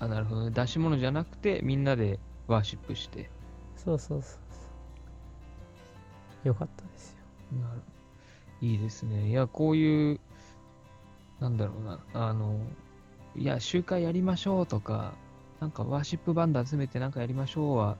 [0.00, 0.50] あ、なるほどね。
[0.50, 3.22] 出し物じゃなくて、みんなでワーシップして。
[3.22, 3.28] な
[3.76, 4.58] そうそうそうそ
[6.44, 6.48] う。
[6.48, 7.12] よかったです
[7.52, 7.58] よ。
[7.60, 7.80] なる
[8.60, 9.28] いいですね。
[9.28, 10.20] いや、こういう、
[11.40, 12.58] なんだろうな、あの、
[13.36, 15.14] いや、集会やりましょうとか、
[15.62, 17.96] なんかワーシップバンド集めてなんかやりましょうは、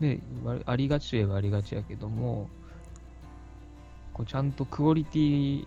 [0.00, 0.20] ね、
[0.66, 2.50] ありがちといえばありがちやけども、
[4.12, 5.66] こうちゃんとクオリティ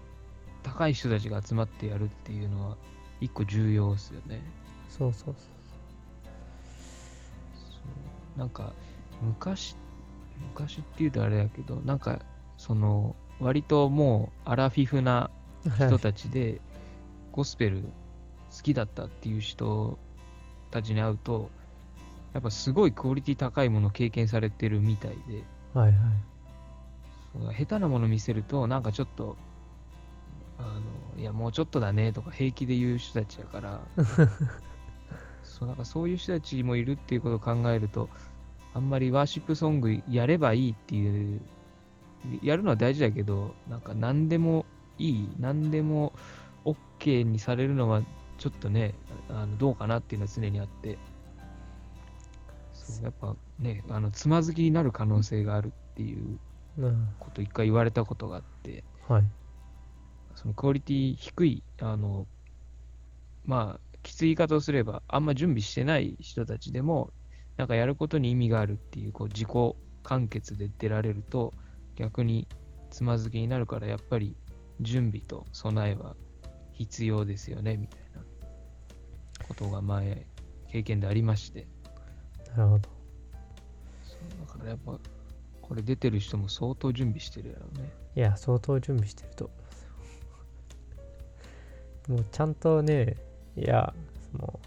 [0.62, 2.78] 高い人たちが集まってやるっていうのは、
[3.20, 4.44] 一個重要ですよね。
[4.90, 5.40] そうそうそうそ
[8.36, 8.72] うなんか、
[9.20, 9.76] 昔、
[10.54, 12.20] 昔っていうとあれやけど、なんか、
[12.60, 15.32] その、割ともうアラフィフな
[15.78, 16.62] 人たちで、
[17.32, 17.82] ゴスペル
[18.56, 19.98] 好きだったっていう人
[20.74, 21.52] たちに会うと、
[22.34, 27.56] やっぱすごいクオリティ高いものを経験されてるみたいで、はいはい。
[27.56, 29.38] 下手なもの見せると、なんかちょっと、
[30.58, 30.64] あ
[31.16, 33.82] の、いや、もうちょっとだねとか平気で言う人たちやから、
[35.44, 38.10] そう、なんかそういう人たちもいるっていうことを考えると、
[38.74, 41.42] あんまりワーシップソングやればいいっていう、
[42.42, 44.66] やるのは大事だけど、なんか何でも
[44.98, 46.14] いい、何でも
[46.66, 48.02] OK にされるのは
[48.44, 48.94] ちょっとね、
[49.30, 50.98] あのどうかなっていうのは常にあって、
[52.74, 53.04] そう。
[53.06, 56.38] やっぱね、あのつまずきになる可能性があるっていう
[56.78, 57.08] うん。
[57.20, 59.24] こと一回言われたことがあって、はい。
[60.36, 62.28] そのクオリティ低い、あの、
[63.46, 67.14] まあ、きつい言い方をすれば、あんま準備してない人たちでも、
[67.56, 69.50] なんかやることに意味があるっていう、こう、自己
[70.04, 71.54] 完結で出られると、
[71.96, 72.46] 逆に
[72.90, 74.36] つまずきになるから、やっぱり
[74.82, 76.18] 準備と備えは
[76.74, 78.03] 必要ですよね、みたいな
[79.48, 80.26] ことが前、
[80.70, 81.68] 経験でありまして。
[82.56, 82.90] なるほど
[84.04, 85.00] そうだからやっぱ、
[85.62, 88.04] これ出てる人も相当準備してるやろうね。
[88.16, 89.50] いや相当準備してると
[92.08, 93.18] もうちゃんとね
[93.58, 93.94] いや
[94.32, 94.60] その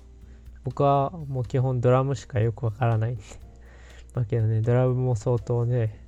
[0.64, 3.22] 僕はもう基本ドラムしかよくわからないんで
[4.14, 6.04] だけどねドラムも相当ね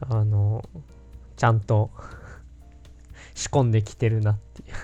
[0.00, 0.68] あの
[1.36, 1.90] ちゃんと
[3.34, 4.74] 仕込んできてるなっていう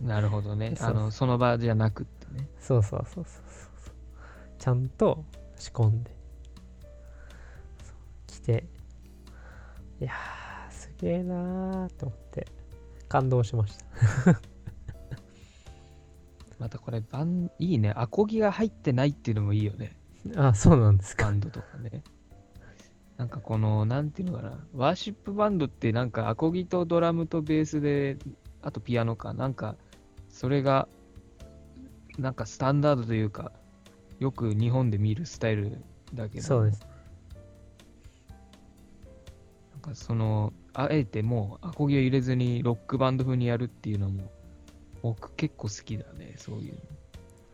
[0.00, 0.74] なるほどね。
[0.80, 2.48] あの、その場じゃなくってね。
[2.58, 3.42] そうそうそうそう
[3.84, 3.94] そう
[4.58, 5.24] ちゃんと
[5.56, 6.10] 仕込んで
[7.82, 8.66] そう来て
[10.00, 12.46] いやーすげえなーって思って
[13.08, 13.84] 感動しました。
[16.58, 17.92] またこれバン、いいね。
[17.94, 19.96] アコギが入ってないっていうのもいいよね。
[20.36, 21.26] あ、そうなんですか。
[21.26, 22.02] バンドとかね。
[23.16, 24.66] なんかこの、なんていうのかな。
[24.72, 28.16] ワーシップバンドってなんかアコギとドラムとベースで、
[28.64, 29.34] あとピアノか。
[29.34, 29.76] なんか、
[30.28, 30.88] それが、
[32.18, 33.52] なんかスタンダードというか、
[34.18, 35.78] よく日本で見るスタイル
[36.14, 36.86] だけど、そうです。
[39.72, 44.30] なんかその、あえてもうアコギを入れずにロックバンド風にやるっていうのも、
[45.02, 46.80] 僕結構好きだね、そういうの。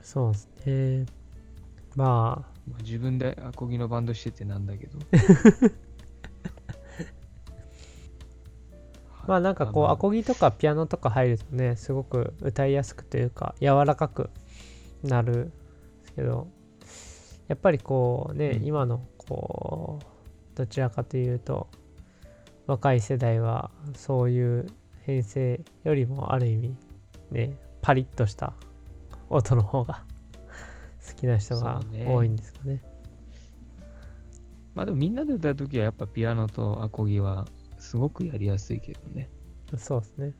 [0.02, 1.06] そうですね。
[1.96, 4.98] まあ、まあ、自分でアコギのバンドしててなんだけど。
[9.26, 14.30] まあなんかこうアコギとかピアノとか入るとねすごく歌いやすくというか柔らかく
[15.02, 15.52] なるんで
[16.06, 16.48] すけど
[17.48, 20.04] やっぱりこうね、うん今のこう
[20.56, 21.68] どちらかというと
[22.66, 24.66] 若い世代はそういう
[25.06, 26.76] 編成よりもある意味
[27.30, 28.52] ねパリッとした
[29.28, 30.04] 音の方が
[31.06, 32.82] 好きな人が多いんですかね。
[34.74, 37.46] まあでもみんなで歌うときはやっぱピアノとアコギは
[37.90, 39.28] すごくやりやすいけどね。
[39.76, 40.32] そうですね。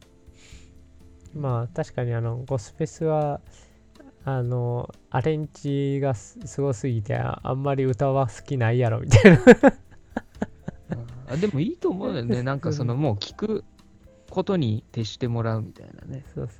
[1.35, 3.41] まあ確かにあのゴスフェスは
[4.25, 9.41] あのアレンジがすすごすぎてああんまり歌は好きないやろみたいな。
[11.27, 12.45] あでもいいと思うよね。
[12.45, 13.65] なんかそのもう聞く
[14.31, 16.25] ことに徹してもらうみたいなね。
[16.33, 16.57] そうそう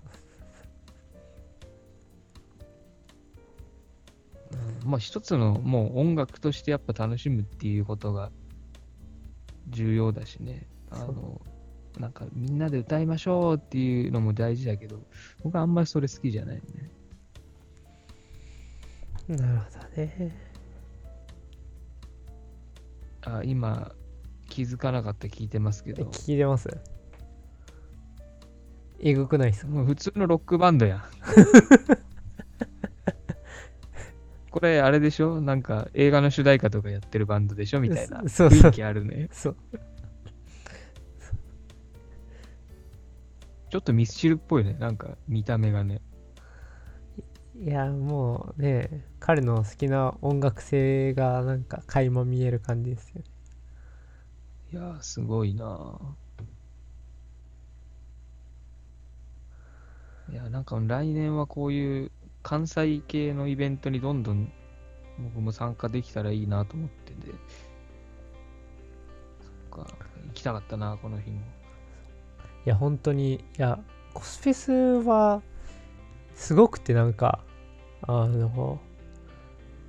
[4.83, 8.33] うんまあ一つのもう音楽としてやっぱ楽しむっていうことが
[9.69, 10.67] 重要だしね。
[10.91, 11.41] あの、
[11.99, 15.01] なんかみんなで歌いましょうっていうのも大事だけど、
[15.43, 16.63] 僕はあんまりそれ好きじゃないね。
[19.29, 19.65] なるほ
[19.97, 20.37] どね。
[23.23, 23.93] あ、今
[24.49, 26.69] 気づかなかった聞いてますけえど、聞いてます？
[28.99, 29.69] えぐくないっすか？
[29.69, 31.03] もう普通のロックバンドやん。
[34.51, 35.41] これあれでしょ？
[35.41, 37.81] なんか映画の主題歌とかやってるバンドでしょ？
[37.81, 39.29] みたいな雰囲気あるね。
[39.31, 39.57] そう。
[43.71, 44.75] ちょっとミスチルっぽいね。
[44.75, 46.01] なんか見た目がね。
[47.63, 53.25] いやもうね彼の好きな音楽性がなんか垣間見える感じですよね。
[54.73, 55.99] いやー、すごいなぁ
[60.33, 64.53] いや、なんか来年はこういう関西系のイベントにどんどん
[65.19, 67.33] 僕も参加できたらいいなと思ってて。
[69.73, 69.93] そっか、
[70.29, 71.41] 行きたかったな、この日も。
[72.71, 73.81] いや本当にいや
[74.15, 74.73] コスフェス
[75.07, 75.43] は
[76.37, 77.41] すごくてなんか
[78.03, 78.79] あの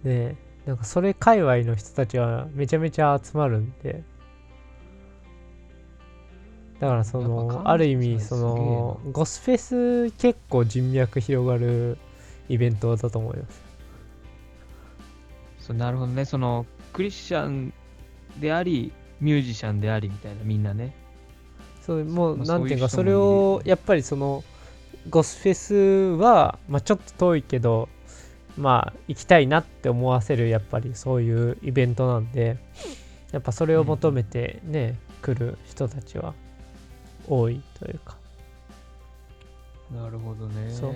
[0.03, 4.03] ねなんかそれ界隈の人たちはめちゃめちゃ集まるんで
[6.79, 9.57] だからそのある意味そのゴスフェ
[10.09, 11.99] ス結構人脈広がる
[12.49, 13.71] イベントだと思います
[15.61, 16.25] そうなるほどね。
[16.25, 17.71] その、クリスチャン
[18.39, 20.95] であり、ミュージシャンでありみたいな、みんなね。
[21.81, 24.43] そうもうまあなんていうかそれをやっぱりその
[25.09, 25.73] ゴスフェス
[26.21, 27.89] は、まあ、ちょっと遠いけど
[28.57, 32.57] まあ行きたいなって思わせるやっぱりそういうイベントなんで
[33.31, 36.33] やっぱそれを求めてね、来る人たちは
[37.29, 38.17] 多いというか
[39.89, 40.71] なるほどね。
[40.71, 40.93] そう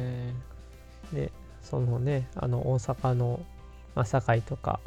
[1.16, 3.40] でそのねあの大阪の、
[3.96, 4.80] まあ、堺とか、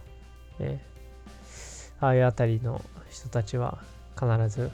[0.59, 0.83] ね、
[2.01, 3.79] ああいうあたりの人たちは
[4.19, 4.71] 必ず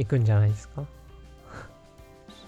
[0.00, 0.84] 行くんじゃないですか？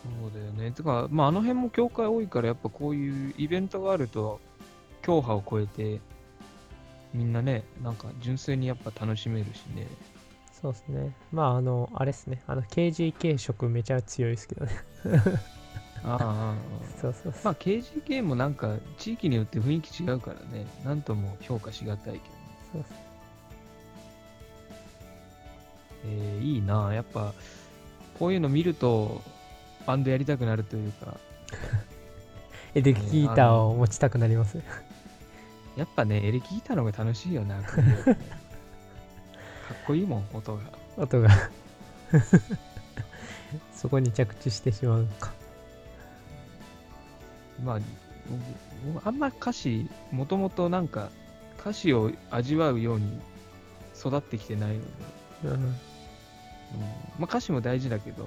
[0.02, 0.70] そうだよね。
[0.72, 4.40] てか、まあ、あの辺も教会多いから、やっぱこういうイベントがあると、
[5.02, 6.00] 教派を超えて、
[7.14, 9.86] みんなね、なんか純粋にやっぱ楽しめるしね。
[10.60, 11.14] そうですね。
[11.30, 12.42] まあ、あの、あれですね。
[12.46, 14.72] あの、KGK 色めちゃ強いですけどね。
[16.04, 16.54] ああ
[17.00, 17.34] そうそう。
[17.44, 22.24] まあ、KGK もなんか地域によって雰囲気違うからね、なんとも評価しがたいけどね。
[22.72, 23.11] そうそう
[26.04, 27.32] えーいいなあやっぱ、
[28.18, 29.22] こういうの見ると、
[29.86, 31.16] バンドやりたくなるというか、
[32.74, 34.58] エレキギターを持ちたくなります。
[35.76, 37.76] やっぱね、エレキギターの方が楽しいよな、かっ
[39.86, 40.62] こいいもん、音が。
[40.96, 41.30] 音が
[43.74, 45.32] そこに着地してしまうのか。
[47.64, 47.78] まあ、
[49.04, 51.10] あんま歌詞、もともとなんか、
[51.58, 53.20] 歌詞を味わうように
[53.98, 54.88] 育ってきてないので、
[55.44, 55.76] うん。
[56.74, 56.86] うんま
[57.20, 58.24] あ、歌詞も大事だけど、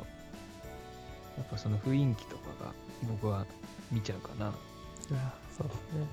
[1.37, 2.71] やっぱその雰囲気とかが
[3.07, 3.45] 僕は
[3.91, 4.47] 見ちゃうかな。
[4.47, 6.07] あそうですね。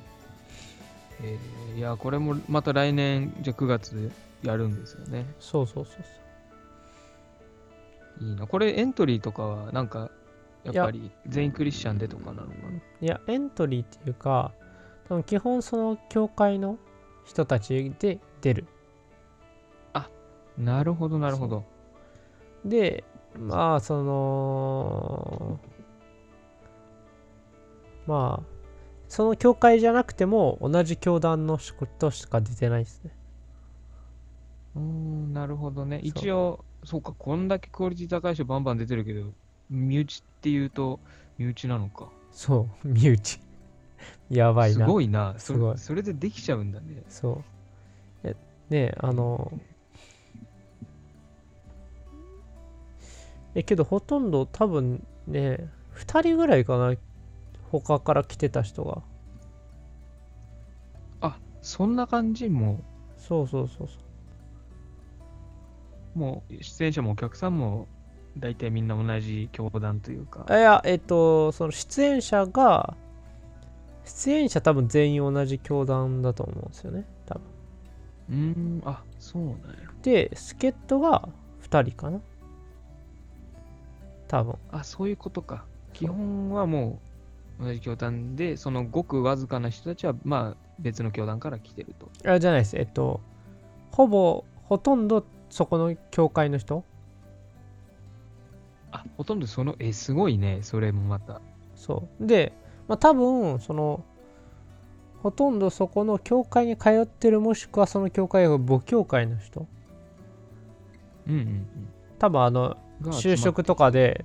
[1.23, 4.11] えーいや、これもまた来年、じゃあ9月
[4.42, 5.27] やるんですよね。
[5.38, 5.95] そうそうそう
[8.21, 8.29] そう。
[8.29, 8.47] いいな。
[8.47, 10.11] これエントリーとかは、なんか、
[10.64, 14.53] やっぱり全員クリスチャンでとかなのかないや、エントリーっていうか、
[15.09, 16.79] 多分基本その教会の
[17.25, 18.66] 人たちで出る。
[20.59, 21.64] なるほど、なるほど。
[22.64, 23.05] で、
[23.38, 25.61] まあ、その、
[28.07, 28.53] まあ、
[29.09, 33.11] その教会じゃなくても同じ教団の人しか出てないですね。
[34.75, 36.01] うーん、なるほどね。
[36.03, 39.33] 一応、そうか、こんだけクオリティ高い人バンバン出てるけど、
[39.68, 41.01] 身内っていうと、
[41.38, 42.09] 身内なのか。
[42.31, 43.40] そう、身内。
[44.31, 44.87] やばいすな。
[44.87, 45.35] ごいな。
[45.38, 47.03] そすごいそれでできちゃうんだね。
[47.09, 47.44] そう。
[48.25, 48.35] え、
[48.70, 49.53] ねあの、
[53.55, 56.95] え、けどほとんど多分ね、2人ぐらいかな、
[57.71, 59.03] 他から来てた人が。
[61.21, 62.81] あ、そんな感じも
[63.17, 63.99] そうそうそうそう。
[66.17, 67.88] う、もう出演者もお客さんも、
[68.38, 70.47] 大体みんな同じ教団というか。
[70.49, 72.97] あいや、えっと、その出演者が、
[74.05, 77.43] 出演者多分全員同じ教団だと思うんですよね、多分。
[78.29, 79.59] うーん、あ、そうなんや。
[80.03, 81.29] で、助っ人が
[81.61, 82.21] 2人かな。
[84.33, 84.55] 多分。
[84.71, 85.66] あ、そういうことか。
[85.92, 86.99] 基本はも
[87.61, 92.09] う同じ教団で、そのごくわずかな人たちは、まあ別の教団から来てると。
[92.29, 92.79] あじゃないです。
[92.79, 93.21] えっと、
[93.90, 96.83] ほぼ、ほとんどそこの教会の人？
[98.90, 101.42] あ、ほとんどその、え、すごいね、それもまた。
[101.75, 102.27] そう。
[102.27, 102.55] で、
[102.88, 104.03] まあ多分、その、
[105.23, 109.66] ほとんどそこの教会に通ってるもしくはその教会が母教会の人？
[111.29, 111.66] うんうん
[112.18, 112.77] 多分あの
[113.11, 114.25] 就職とかで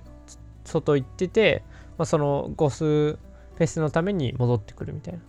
[0.64, 1.62] つ外行ってて、
[1.96, 5.20] まあ、そのゴスフェスのために戻ってくるみたいな。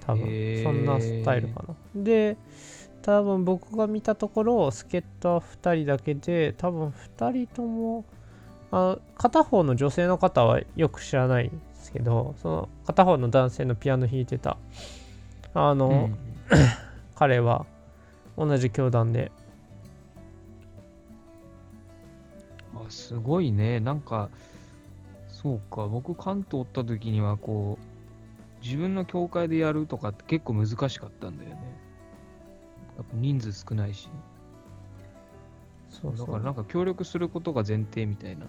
[0.00, 1.74] 多分、そんなスタイルかな。
[1.94, 2.36] で
[3.02, 8.04] 多分僕が見たところ助っ人は2人だけで多分2人とも
[8.70, 14.58] あ片方の女性の方はよく知らないんですけどその片方の男性のピアノ弾いてた
[15.54, 16.16] あの、うんうん。
[17.14, 17.66] 彼は
[18.36, 19.30] 同じ教団で
[22.90, 23.80] すごいね。
[23.80, 24.30] なんか、
[25.28, 31.56] そうか、僕関東おった時には、こう、自分の教会でやるとかって結構難しかったんだよね。
[32.96, 34.08] やっぱ人数少ないし。
[35.88, 38.46] そうだからなんか協力することが前提みたいな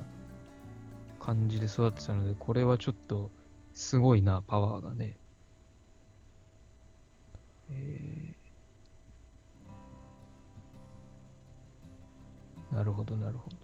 [1.20, 3.32] 感じで育ってたので、これはちょっと
[3.74, 5.18] すごいな、パワーがね。
[7.70, 8.42] えー
[12.72, 13.61] なるほど、なるほど。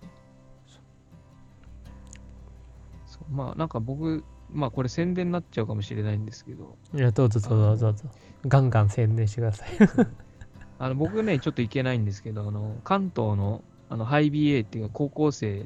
[3.32, 8.10] まあなんか僕、まあこれ宣伝になっちゃうかもしれないんですけど、いやどうぞどうぞどうぞ。
[8.48, 9.70] ガンガン宣伝してください。
[10.80, 15.66] あの僕ね、ちょっと行けないんですけど、あの関東のあのハイ BA っていうか高校生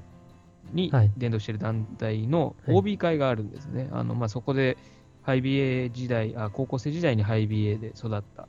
[0.74, 1.12] にはい。
[1.18, 2.76] 伝道してる団体のはい。
[2.76, 3.90] OB 会があるんですね。
[3.92, 4.78] あのまあ、そこで
[5.24, 8.48] ハイ BA 時代あ、高校生時代にハイ BA で育った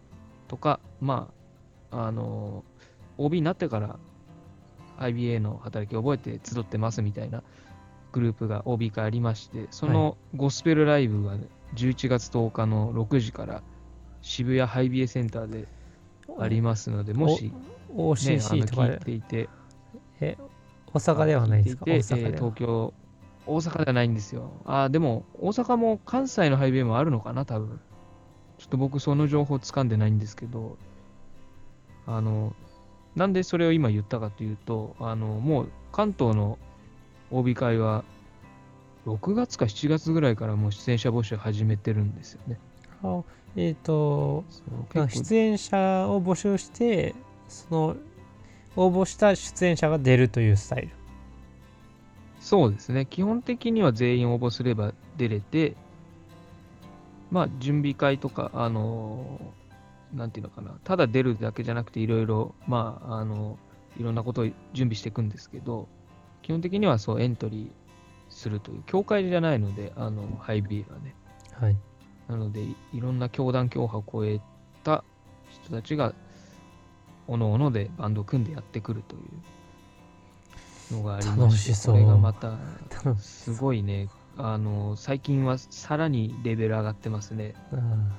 [0.49, 1.31] とか、ま
[1.91, 2.65] あ、あの
[3.19, 3.99] OB になってから
[4.99, 7.43] IBA の働きを覚えて集ってますみたいな
[8.13, 13.63] グループが OB 会ありまして、そのゴスペルライブが、ね、11月10日の6時から
[14.21, 15.67] 渋谷ハイ BA センターで
[16.39, 17.53] ありますので、もし、ね、
[17.97, 19.49] OCC とか聞いで、ていて、
[20.21, 20.37] え
[20.95, 21.85] 大阪ではないですか？
[21.87, 22.95] 大聞いていてえー東京、
[23.47, 24.53] 大阪ではないんですよ。
[24.65, 27.81] あーでも、大阪も関西のハイビーもあるのかな、多分。
[28.59, 30.77] ちょっと僕、その情報掴んでないんですけど、
[32.07, 32.55] あの、
[33.17, 36.59] なんでそれを今言ったかというと、あの、もう関東の
[37.33, 38.05] OB 会は、
[39.07, 42.59] 6月か7月ぐらいからもう出演者募集始めてるんですよね。
[43.03, 43.23] あ
[43.57, 47.15] えっ、とそう結構出演者を募集して
[47.49, 47.97] その
[48.77, 50.91] 応募した出演者が出るというスタイル
[52.41, 53.07] そうですね。
[53.07, 55.75] 基本的には全員応募すれば出れて、
[57.31, 59.63] まあ、準備会とか、あのー
[60.17, 63.59] なんていうのかな、ただ出るだけじゃなくて、いろいろ、まあ、あの
[63.99, 65.89] いろんなことを準備していくんですけど、
[66.43, 67.71] 基本的にはそうエントリー
[68.29, 71.15] するという、教会じゃないので、あの、ハイビーがね。
[71.53, 71.77] はい
[72.29, 74.41] なので、いいろんな教団教派を超え
[74.85, 75.05] た
[75.51, 76.15] 人たちが、
[77.27, 79.19] おのおのでバンドを組んでやってくるとい
[80.91, 82.59] うのがありま楽して、しそうこれがまた、
[83.19, 84.09] すごいね。
[84.39, 87.55] あの、最近はさらにレベル上がってますね。
[87.73, 88.13] うん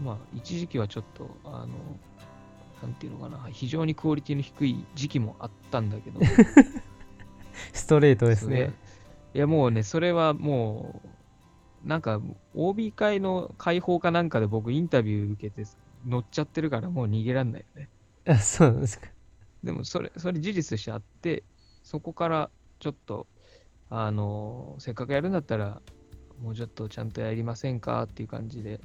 [0.00, 1.68] まあ、一時期はちょっと、あの、
[2.82, 6.20] なんていうのかな、非常にクオリティの低い時期もあったんだけど、
[7.72, 8.72] ストレートですね
[9.34, 11.02] いや、もうね、それはも
[11.84, 12.20] う、なんか、
[12.54, 15.68] OB 会の開放かなんかで僕インタビュー受けて
[16.06, 17.88] 乗っちゃってるからもう逃げらんないよね。
[18.26, 19.08] あそうなんですか。
[19.62, 21.44] でもそれ、それ事実としてあって、
[21.82, 22.50] そこから
[22.80, 23.26] ちょっと、
[23.90, 25.82] あの、せっかくやるんだったら、
[26.40, 28.80] もうちょっとちゃんとやりませんかっていう感じで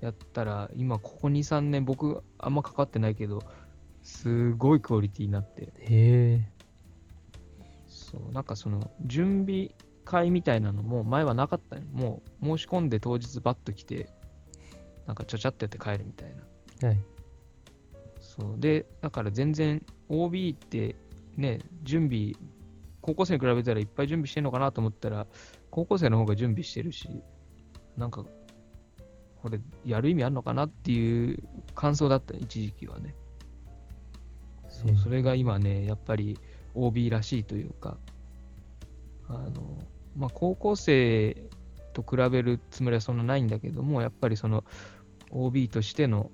[0.00, 3.42] やったら、今ここ2、3年僕あんま関わってないけど、
[4.02, 6.52] すごいクオリティになって、へえ。
[7.86, 9.70] そう、なんかその準備
[10.04, 14.08] 会みたいなのも前はなかったのもう申し込んで当日バッと来て、
[15.06, 16.34] なんかちゃちゃってやって帰るみたい
[16.80, 16.88] な。
[16.88, 16.98] はい。
[18.20, 20.94] そうで、だから全然 OB って
[21.36, 22.32] ね、準備、
[23.00, 25.26] 高校生に比べたらいっぱい準備してるのかなと思ったら、
[25.70, 27.08] 高校生の方が準備してるし、
[27.96, 28.24] なんか、
[29.42, 31.42] これやる意味あるのかなっていう
[31.74, 33.14] 感想だった、一時期はね。
[34.68, 36.38] そううんそれが今ね、やっぱり
[36.74, 37.96] OB らしいというか、
[39.28, 39.78] あの、
[40.16, 41.36] まあ、高校生
[41.92, 44.64] と比べるつもりはそんなないんだけども、やっぱりその
[45.30, 46.30] OB としての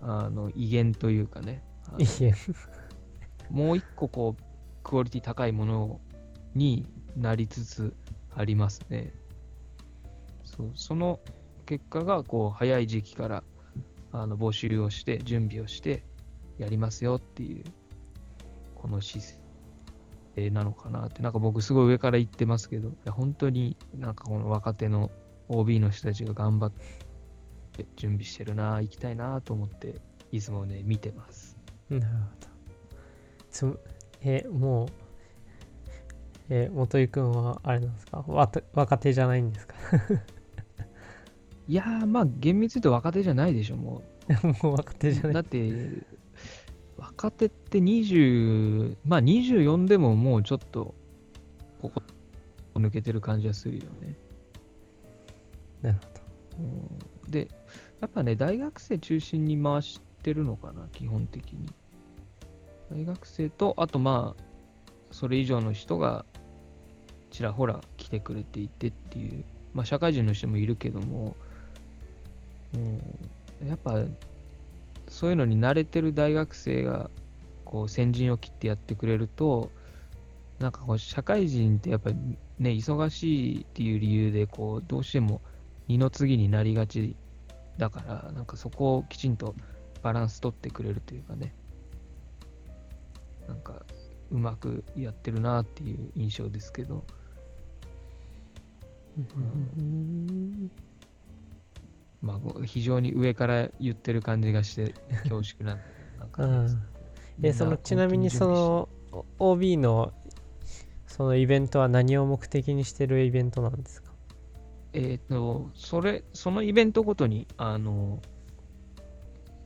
[0.00, 1.62] あの威厳というかね。
[3.50, 4.42] もう一個こう、
[4.82, 6.00] クオリティ高いもの
[6.54, 6.86] に
[7.16, 7.94] なりつつ
[8.34, 9.12] ありますね。
[10.44, 11.20] そうその
[11.66, 13.44] 結果が、こう、早い時期から
[14.12, 16.02] あの募集をして、準備をして、
[16.58, 17.64] やりますよっていう、
[18.74, 19.26] この姿
[20.36, 25.10] 勢なのかなって、なんか僕すごい上から言ってますけど、いや本当になんかこの若手の
[25.48, 26.72] OB の人たちが頑張っ
[27.72, 29.96] て準備してるな、行きたいなと思って、
[30.32, 31.56] いつもね、見てます。
[31.90, 32.10] なるほ
[32.40, 32.48] ど。
[33.50, 33.78] つ
[34.22, 34.88] え、もう、
[36.48, 38.24] え、元井くんはあれなんですか？
[38.26, 39.74] 若手じゃないんですか？
[41.68, 44.02] いやー、まあ、厳密に言うと若手じゃないでしょ、も
[44.62, 45.24] もう若手じゃう。
[45.26, 45.34] ない。
[45.34, 46.06] だって、
[46.96, 50.94] 若手って20、まあ24でももうちょっと、
[51.80, 52.02] ここ
[52.74, 54.16] 抜けてる感じはするよね。
[55.82, 55.98] なる
[56.58, 57.48] うんで、
[58.00, 61.68] やっぱね、大学生中心に回してるのかな、基本的に。
[62.90, 64.42] 大学生と、あとまあ、
[65.10, 66.24] それ以上の人が
[67.36, 69.44] ちらほら来てくれていてっていう、
[69.74, 71.36] まあ社会人の人もいるけども、
[72.74, 74.02] うん、やっぱ
[75.08, 77.10] そういうのに慣れてる大学生が
[77.64, 79.70] こう先陣を切ってやってくれると、
[80.58, 82.16] なんかこう社会人ってやっぱり
[82.58, 85.40] ね、忙しいっていう理由でこうどうしても
[85.88, 87.14] 二の次になりがち
[87.76, 89.54] だから、なんかそこをきちんと
[90.02, 91.54] バランス取ってくれるというかね、
[93.46, 93.82] なんか
[94.30, 97.04] うまくやってるなっていう印象ですけど、
[99.16, 99.40] う
[99.80, 100.70] ん。
[102.22, 104.94] まあ非常に上から言ってる感じがして
[105.28, 105.78] 恐縮な
[106.38, 106.82] うん。
[107.42, 108.88] え、その、ちなみにそ、の、
[109.38, 110.12] お OB の、
[111.06, 114.12] そのイベントは何を目的にしてるイベントなんですか？
[114.92, 118.20] えっ、と、それ、そのイベントごとに、あの、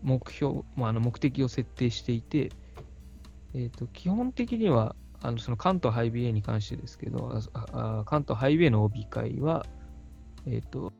[0.03, 2.51] 目標、まあ、あの目的を設定していて、
[3.55, 9.67] えっ、と、基本的には、あのその関東ハイビエに関してですけど、ああ関東ハイビエの OB 会は、
[10.47, 10.93] えっ、と、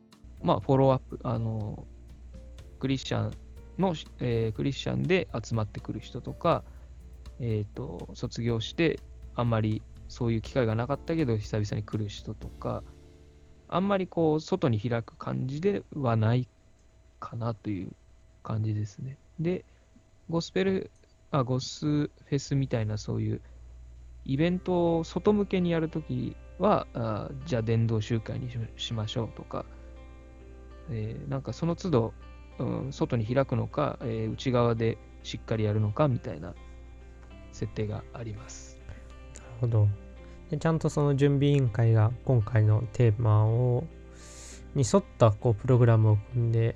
[0.43, 1.85] まあ、フォローアップ、あの、
[2.79, 3.31] クリスチャン
[3.77, 6.63] の、えークリスチャンで集まってくる人とか、
[7.39, 8.99] えっ、と、卒業して、
[9.35, 12.83] あんまりそういう機会がなかったけど、久々に来る人とか、
[13.67, 16.47] あんまりこう、外に開く感じではない
[17.19, 17.91] かなという
[18.43, 19.17] 感じですね。
[19.39, 19.65] で、
[20.29, 20.91] ゴスペル、
[21.31, 23.41] あ、ゴスフェスみたいなそういう
[24.25, 29.65] イベントを外向けにやるときは、あじゃあ伝道集会にしましょうとか、
[30.89, 32.13] えーなんかその都度、
[32.59, 36.53] うん外に開くのか、えー内側でしっかりやるのかみたいな
[37.51, 38.79] 設定があります。
[39.35, 39.87] なるほど。
[40.49, 43.85] でちゃんとその準備委員会が今回のテーマを
[44.75, 46.75] に沿ったこうプログラムを組んで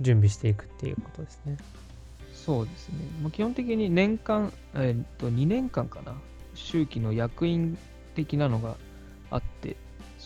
[0.00, 1.56] 準備していくっていうことですね。
[2.32, 2.96] そうですね。
[3.20, 6.14] もう基本的に年間、えーっと、2年間かな、
[6.54, 7.76] 周期の役員
[8.14, 8.76] 的なのが
[9.30, 9.76] あって、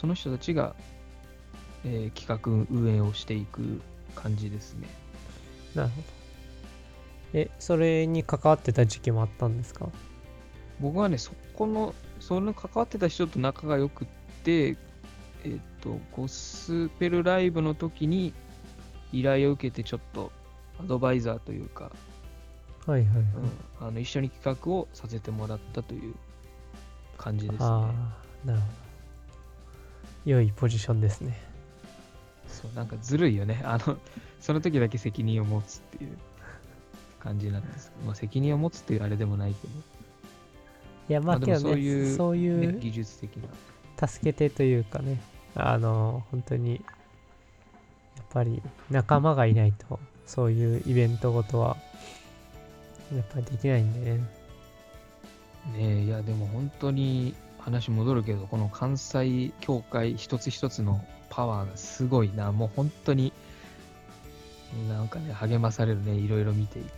[0.05, 0.77] その人たちが、
[1.83, 3.81] えー企画運営をしていく
[4.15, 4.87] 感じですね。
[5.75, 6.07] なるほど。
[7.33, 9.89] え、それに関わってた時期もあったんですか？
[10.79, 14.09] 僕はね、そこの、その関わってた人と仲が良くっ
[14.45, 18.35] て、えーっと、ゴスペルライブの時に
[19.11, 20.33] 依頼を受けて、ちょっと
[20.79, 21.91] アドバイザーというか、
[22.85, 23.23] はいはいはい。
[23.81, 26.15] うん、あの一緒に企画をさせてもらったという
[27.17, 27.67] 感じですね。
[27.67, 27.91] あ
[28.45, 28.84] あ、なるほど。
[30.25, 31.39] 良いポジションですね。
[32.49, 33.61] そう、なんかずるいよね。
[33.65, 33.99] あの、
[34.41, 36.17] その時だけ責任を持つっていう
[37.21, 44.09] 感じなんですけど、まあ責任を持つっていうあれでもないけいや、まあ、まあそういうそうど、ね、いう技術的な。
[44.09, 45.21] 助けてというかね、
[45.55, 46.81] あの、本当に、
[48.17, 51.77] やっぱり仲間がいないとそういうイベントごとは
[53.15, 57.35] やっぱりできないんでねねえいやでも本当に
[57.65, 62.53] 話戻るけどこの関西協会一つ一つのパワーがすごいな。
[62.53, 63.33] もう本当に
[64.89, 66.13] なんかね励まされるね。
[66.15, 66.91] いろいろ見ていて。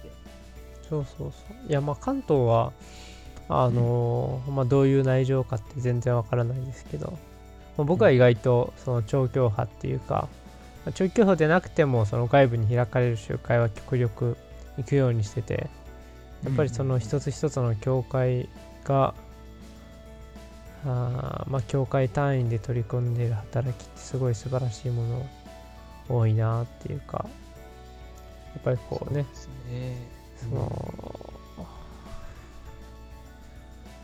[0.89, 1.71] そうそうそう。
[1.71, 2.73] いやまあ関東は
[3.49, 7.12] あのーまあどういう内情かって全然わからないですけど、
[7.77, 10.29] まあ僕は意外とその調教派っていうか、
[10.85, 14.37] まあ調教派でなくてもその外部に開かれる集会は極力
[14.79, 15.71] 行くようにしてて
[16.45, 18.49] やっぱりその一つ一つの教会
[18.85, 19.14] が、
[20.87, 25.26] あーまあ教会単位で取り組んでいる働きってすごい素晴らしいもの
[26.09, 27.26] 多いなっていうか
[28.55, 29.26] やっぱりこうね
[30.37, 31.32] その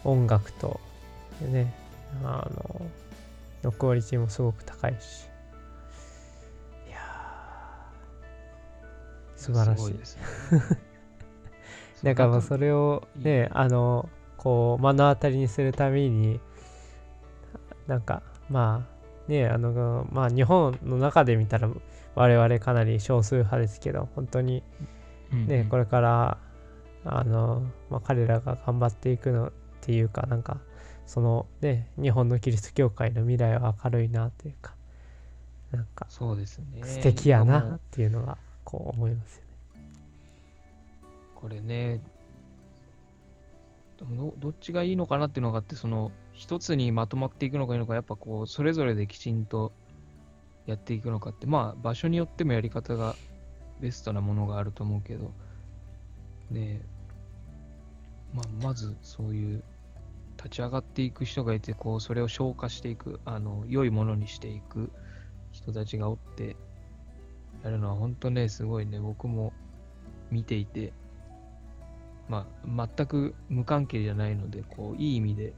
[0.05, 0.81] 音楽と
[1.41, 1.73] ね
[2.25, 2.87] あの
[3.63, 5.29] のクオリティもすごく高いし。
[6.89, 9.93] いやー素晴らしい。
[9.93, 10.23] ですね。
[12.03, 16.41] なんかもうそれをねあのこう目の当たりにするために
[17.87, 18.87] なんかま
[19.29, 21.69] あねあのまあ日本の中で見たら
[22.15, 24.63] 我々かなり少数派ですけど本当に
[25.33, 26.39] ね、これれから
[27.05, 30.59] あの、まあ、彼らが頑張っていくのっていうかなんか
[31.07, 34.75] そのね日本のキリスト教会の未来は明るいなっていうか
[35.71, 39.49] なんかそうですね素敵やもなうっていうのがこう思いますよね。
[41.35, 42.01] これね
[43.99, 49.73] どどっちがいいのかなっていうのがあってその一つにまとまっていくのがいいのかやっぱこうそれぞれできちんと
[50.67, 53.17] やっていくのかってまあ場所によってもやり方が
[53.81, 55.33] ベストなものがあると思うけど。
[56.53, 56.81] で、
[58.35, 59.63] まあ、まずそういう
[60.37, 64.91] 立ち上がっていく人がいてこうそれを消化していくあの良いものにしていく
[65.53, 66.57] 人たちがおって
[67.63, 68.99] やるのは本当ねすごいね。
[68.99, 69.53] 僕も
[70.31, 70.93] 見ていて
[72.29, 75.53] まあ全く無関係じゃないのでこういい意味で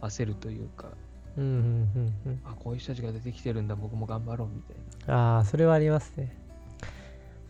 [0.00, 0.88] 焦るというか
[1.36, 2.40] うんうんうんうん。
[2.44, 4.76] あこういう人たちが出てきてるんだ僕も頑張ろうみたい
[5.06, 6.34] なああそれはありますね。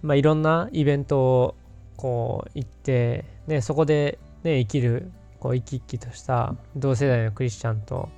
[0.02, 1.54] まあいろんなイベントを
[1.96, 8.08] こう行って、ね、そこで、ね、生きるこう生き生きとした同世代のクリスチャンと、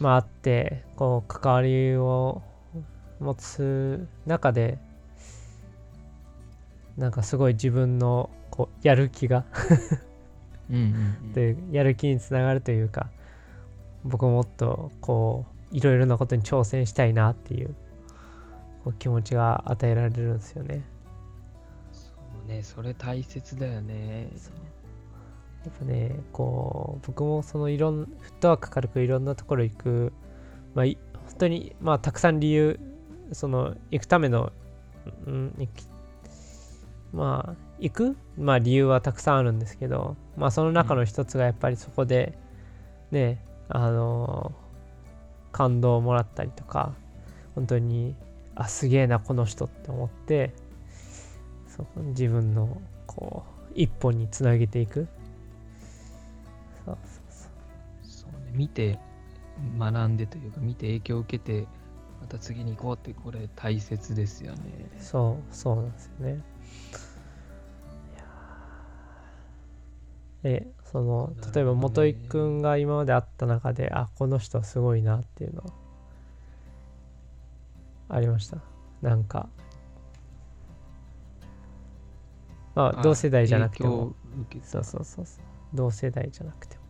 [0.00, 2.42] まあ、会ってこう関わりを
[3.20, 4.78] 持つ中で
[6.96, 9.44] なんかすごい自分のこうやる気が
[10.72, 13.10] うんうやる気につながるというか
[14.04, 17.74] 僕ももっとこういろいろなことに挑戦したいなっていう
[18.84, 20.82] こう気持ちが与えられるんですよね。
[21.92, 22.10] そ
[22.44, 24.28] うねそれ大切だよね。
[25.64, 30.12] やっぱねこう僕もそのいろんフットワーク軽くいろんなところ行く
[30.74, 32.80] まあい本当にまあたくさん理由
[33.32, 34.52] その行くための、
[35.26, 35.86] うん、行き
[37.12, 38.16] まあ行く？
[38.38, 42.38] まあ理由はたくさんあるんですけどまあその中の一つがやっぱりそこで
[43.10, 44.52] ねあの
[45.52, 46.94] 感動をもらったりとか
[47.54, 48.14] 本当に
[48.54, 50.54] あすげえなこの人って思って
[51.68, 55.08] そう自分のこう一歩につなげていく。
[56.84, 57.50] そうそうそう。
[58.02, 58.98] そうね見て
[59.78, 61.66] 学んでというか見て影響を受けて
[62.20, 64.60] また次に行こうってこれ大切ですよね。
[64.98, 66.42] そうそうなんですよね。
[70.42, 75.66] ーでその例えば元井くんが今まで会った中であこの人はすごいなっていうのは
[78.08, 78.58] ありました？
[79.00, 79.48] なんか。
[82.74, 84.14] まああ同世代じゃなくても。
[84.62, 85.24] そうそうそう
[85.74, 86.82] 同世代じゃなくても。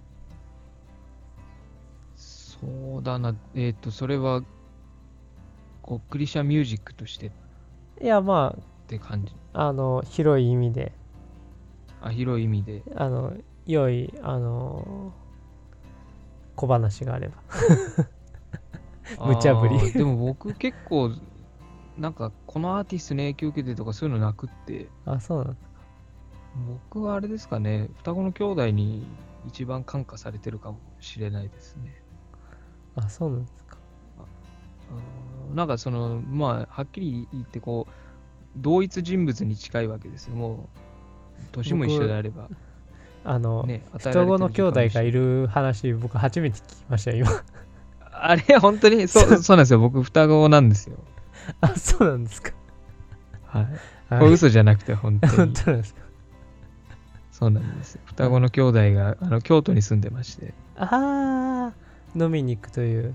[2.17, 3.35] そうだな。
[3.55, 4.43] えっ、とそれは
[5.83, 7.27] こうクリシャンミュージックとして。
[7.29, 7.31] っ
[8.01, 9.35] いやまて感じ。
[9.53, 10.93] ああの広い意味で
[12.03, 12.83] あ広い意味で。
[12.97, 13.33] あの
[13.67, 15.13] 良いあの
[16.57, 17.37] 小話があれば。
[19.27, 19.93] 無茶ぶり。
[19.93, 21.11] でも僕結構
[21.99, 24.89] なんかこのアーティストに影響を受けてとかそういうのなくって。
[25.07, 25.57] あそうなん
[26.91, 27.89] 僕はあれですかね。
[27.99, 29.07] 双子の兄弟に
[29.47, 32.03] 一番感化されてるかもしれないですね。
[32.95, 33.79] あそうなんですか。
[35.55, 37.93] なんかそのまあはっきり言ってこう
[38.57, 40.35] 同一人物に近いわけですよ。
[40.35, 40.79] もう
[41.53, 42.49] 年も一緒であれば。
[43.25, 47.31] あの、ね双子の兄弟がいるる話僕初めて聞きましたよ今。
[48.11, 48.59] あれ？
[48.59, 49.09] 本当に？
[49.09, 49.79] そう そうなんですよ。
[49.79, 50.97] 僕双子なんですよ。
[51.61, 52.53] あそうなんですか。
[53.47, 53.65] はい。
[54.09, 54.21] はい。
[54.21, 56.03] これ嘘じゃなくて本当 本に当なんですか。
[57.31, 58.01] そうなんですよ。
[58.07, 60.55] 双子の兄弟があの京都に住んでまして。
[60.77, 63.15] ああ飲みに行くという。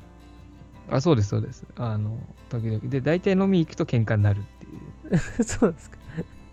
[0.90, 1.66] あそうですそうです。
[1.78, 2.18] あの
[2.50, 2.80] 時々。
[2.84, 5.44] で大体飲み行くと喧嘩になるっていう。
[5.44, 5.98] そうですか。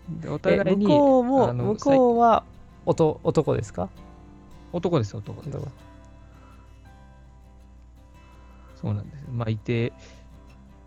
[0.09, 2.43] でおえ互いに向こうも、向こうは
[2.85, 3.89] 男男ですか？
[4.73, 5.71] 男です男です男
[8.75, 9.25] そうなんです。
[9.31, 9.93] まあ、いて、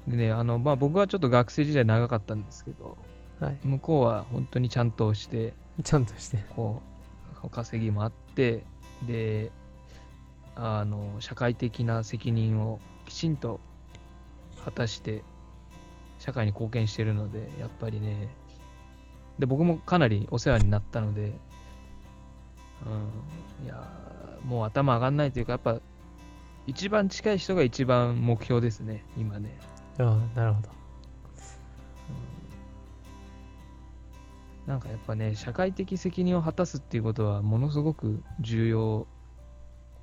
[0.07, 2.97] でね、あの、まあ、僕はちょっと学生時代長かったんですけど、
[3.41, 3.59] はい。
[3.65, 6.39] 向こうは本当にちゃんとして、ちゃんとして。
[6.55, 6.83] こ
[7.43, 8.65] う、稼ぎもあって、
[9.07, 9.51] で、
[10.55, 13.59] あの、社会的な責任をきちんと
[14.65, 15.25] 果たして、
[16.19, 18.29] 社会に貢献してるので、やっぱりね、
[19.39, 21.33] で、僕もかなりお世話になったので、
[22.87, 25.81] うん、いやー、もう頭上がんないというか、やっぱ、
[26.67, 29.59] 一番近い人が一番目標ですね、今ね。
[29.99, 30.79] ああ、なるほど。
[34.67, 39.07] なんかやっぱね、社会的責任を果たすっていうことはものすごく重要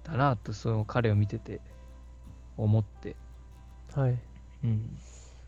[0.03, 1.61] だなと、その彼を見てて
[2.57, 3.15] 思って、
[3.93, 4.17] はい。
[4.63, 4.97] うん。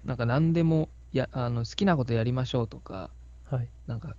[0.05, 3.09] なんか何でもやあの好きなことやりましょうとか、
[3.49, 3.69] はい。
[3.87, 4.15] なんか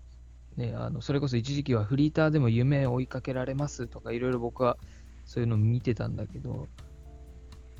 [0.57, 4.77] ね、あのそれこそ一時期はフリーターでも夢を追いかけられますとか、いろいろ僕は
[5.25, 6.67] そういうのを見てたんだけど、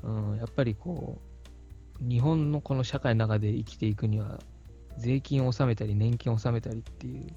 [0.03, 1.19] うん、やっぱりこ
[2.01, 4.39] う、日本のこの社会の中で生きていくには、
[4.97, 7.27] 税金を納めたり、年金を納めたりっていう、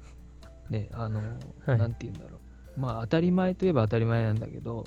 [0.72, 1.20] ね、あの、
[1.66, 2.38] はいなんて言うんだろ
[2.76, 2.80] う。
[2.80, 4.84] まあ、当たり前といえば当たり前なんだけど、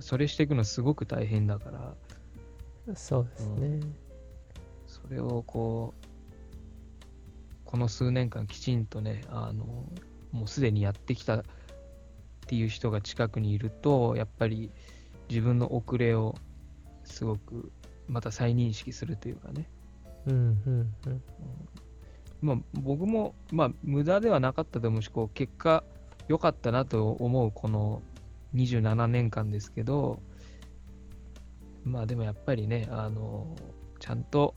[0.00, 3.80] それしていくのすごく大変だから、そうですね。
[4.86, 6.07] それをこう、
[7.68, 9.66] この数年間きちんとね、あの、
[10.32, 11.42] もうすでにやってきたっ
[12.46, 14.70] ていう人が近くにいると、やっぱり
[15.28, 16.34] 自分の遅れを
[17.04, 17.70] すごく
[18.08, 19.68] また再認識するというかね。
[20.26, 21.22] うん、うん、うん。
[22.40, 25.84] まあ僕も、まあ無駄ではなかったと思うし、こう結果
[26.26, 28.00] 良かったなと思うこの
[28.54, 30.22] 27年間ですけど、
[31.84, 33.54] まあでもやっぱりね、あの、
[34.00, 34.54] ちゃんと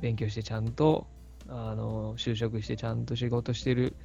[0.00, 1.08] 勉強してちゃんと、
[1.48, 3.96] あの、就職してちゃんと仕事してる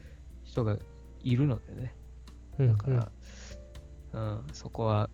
[0.44, 0.78] 人が
[1.22, 1.96] いるのでね。
[2.60, 3.12] うんだから、
[4.14, 5.10] うん、そこは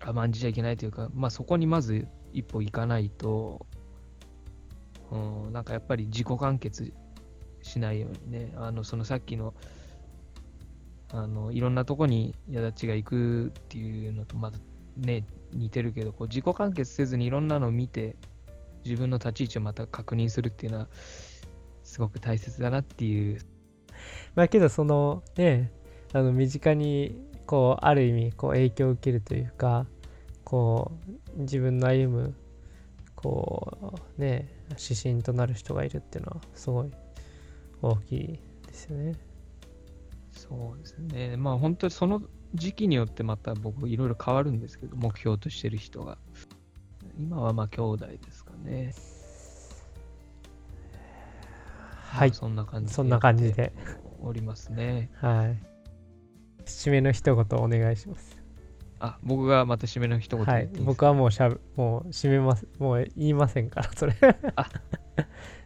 [0.00, 3.66] 甘んじちゃいけないというか、まあそこにまず一歩行かないと、
[5.10, 5.16] う
[5.48, 6.92] ん、なんかやっぱり自己完結
[7.62, 9.54] しないようにね、あの、そのさっきの、
[11.12, 14.58] あの、いろんなとこに矢立ちが行くっていうのとまだ
[14.96, 18.16] ね、似てるけど、こう自己完結せずにいろんなのを見て、
[18.84, 20.88] 自分の立ち位置をまた確認するっていうのは、
[21.90, 23.40] すごく大切だなっていう、
[24.36, 25.72] まあけどそのね
[26.12, 29.86] あの身近にこうある意味こう影響を受けるというか
[30.44, 30.92] こ
[31.36, 32.34] う自分の歩む
[33.16, 36.90] こうね指針となる人がいるっていうのはすごい
[37.82, 39.14] 大きいですよね。
[40.30, 41.36] そうですね。
[41.36, 42.22] まあ本当にその
[42.54, 46.18] 時期によってまた僕いろいろ変わるんですけど、目標としてる人が。
[47.18, 48.94] 今はまあ兄弟ですかね。
[52.10, 52.94] はいまあそんな感じで。
[52.94, 53.72] そんな感じで。
[54.22, 55.10] おりますね。
[55.20, 55.58] はい。
[56.66, 58.38] 締めの一言お願いします。
[58.98, 64.14] あ、僕がまた締めの一言言はい僕はもうしゃべもう締めますもう言いませんからそれ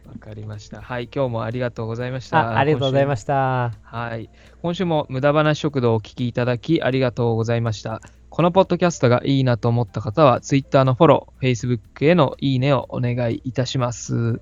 [0.05, 0.81] わかりました。
[0.81, 2.51] はい、今日もありがとうございました。
[2.51, 3.23] あありがとうございまし。
[3.25, 3.73] た。
[3.81, 4.29] はい。
[4.61, 8.01] 今週も無駄話食堂をお聞きいただきありがとうございました。
[8.29, 14.41] このポッドキャストがいいなと思った方は、Twitter のフォロー、Facebook へのいいねをお願いいたします。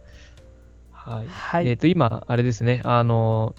[1.05, 1.27] はい。
[1.27, 1.67] はい。
[1.67, 3.55] えっ、と、今、あれですね、あの、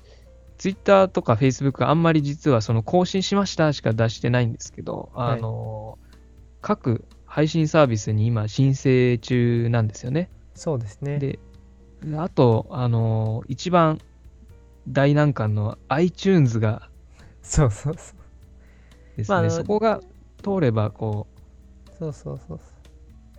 [0.58, 5.98] Twitter とか Facebook あんまり実はその更新しましたしか出してないんですけど、あの、
[6.62, 10.30] 各配信サービスに今申請中なんですよね。
[10.54, 11.18] そうですね。
[11.18, 11.38] で、
[12.02, 14.00] であと、あの、一番
[14.88, 16.88] 大難関の iTunes が
[17.42, 18.24] そうそうそう。
[19.16, 20.00] ですね、まあそこが
[20.42, 21.26] 通れば、こ
[21.98, 22.60] そうそうそうう、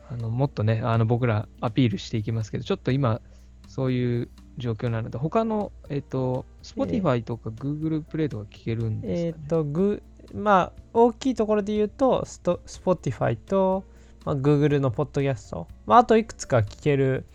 [0.09, 3.21] あのもっとね、あの僕らアピールしていきますけど、ちょっと今、
[3.68, 9.43] そういう状況なので、他の、えっ、と、Spotify とか Google プレイとか聞けるんですか、ね？
[9.43, 10.01] えっ、と、グ
[10.34, 13.84] まあ、大きいところで言うと、スト Spotify と、
[14.26, 17.26] まあ、Google のポッドキャスト、まあ、あといくつか聞ける、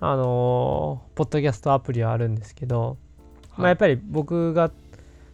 [0.00, 2.96] あのーポッドキャストアプリはあるんですけど、
[3.56, 4.70] まあ、やっぱり僕が、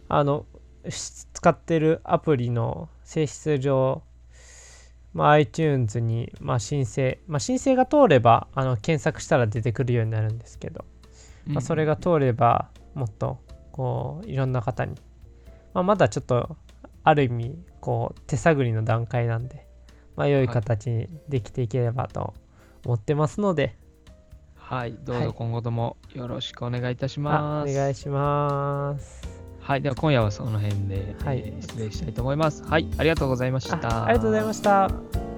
[0.09, 0.45] あの、
[0.87, 4.03] し使ってるアプリの性質上、
[5.13, 10.85] まあ、iTunes に、まあ、申請、まあ、申請が通ればあの検索したら出てくるようになるんですけど、
[11.45, 13.39] まあ、それが通ればもっと
[13.71, 14.95] こういろんな方に、
[15.73, 16.55] まあ、まだちょっと
[17.03, 19.67] ある意味こう手探りの段階なんで、
[20.15, 22.33] まあ、良い形にできていければと
[22.85, 23.75] 思ってますので、
[24.55, 25.25] はい、どうはい。
[25.25, 27.71] ぞ今後ともよろしくお願いいたしあます。
[27.71, 29.20] お願いします。
[29.71, 32.61] はい、では今夜はその辺で、はいえー失礼したいと思います。
[32.63, 33.77] はい、ありがとうございました。
[33.77, 35.30] あありがとうございました。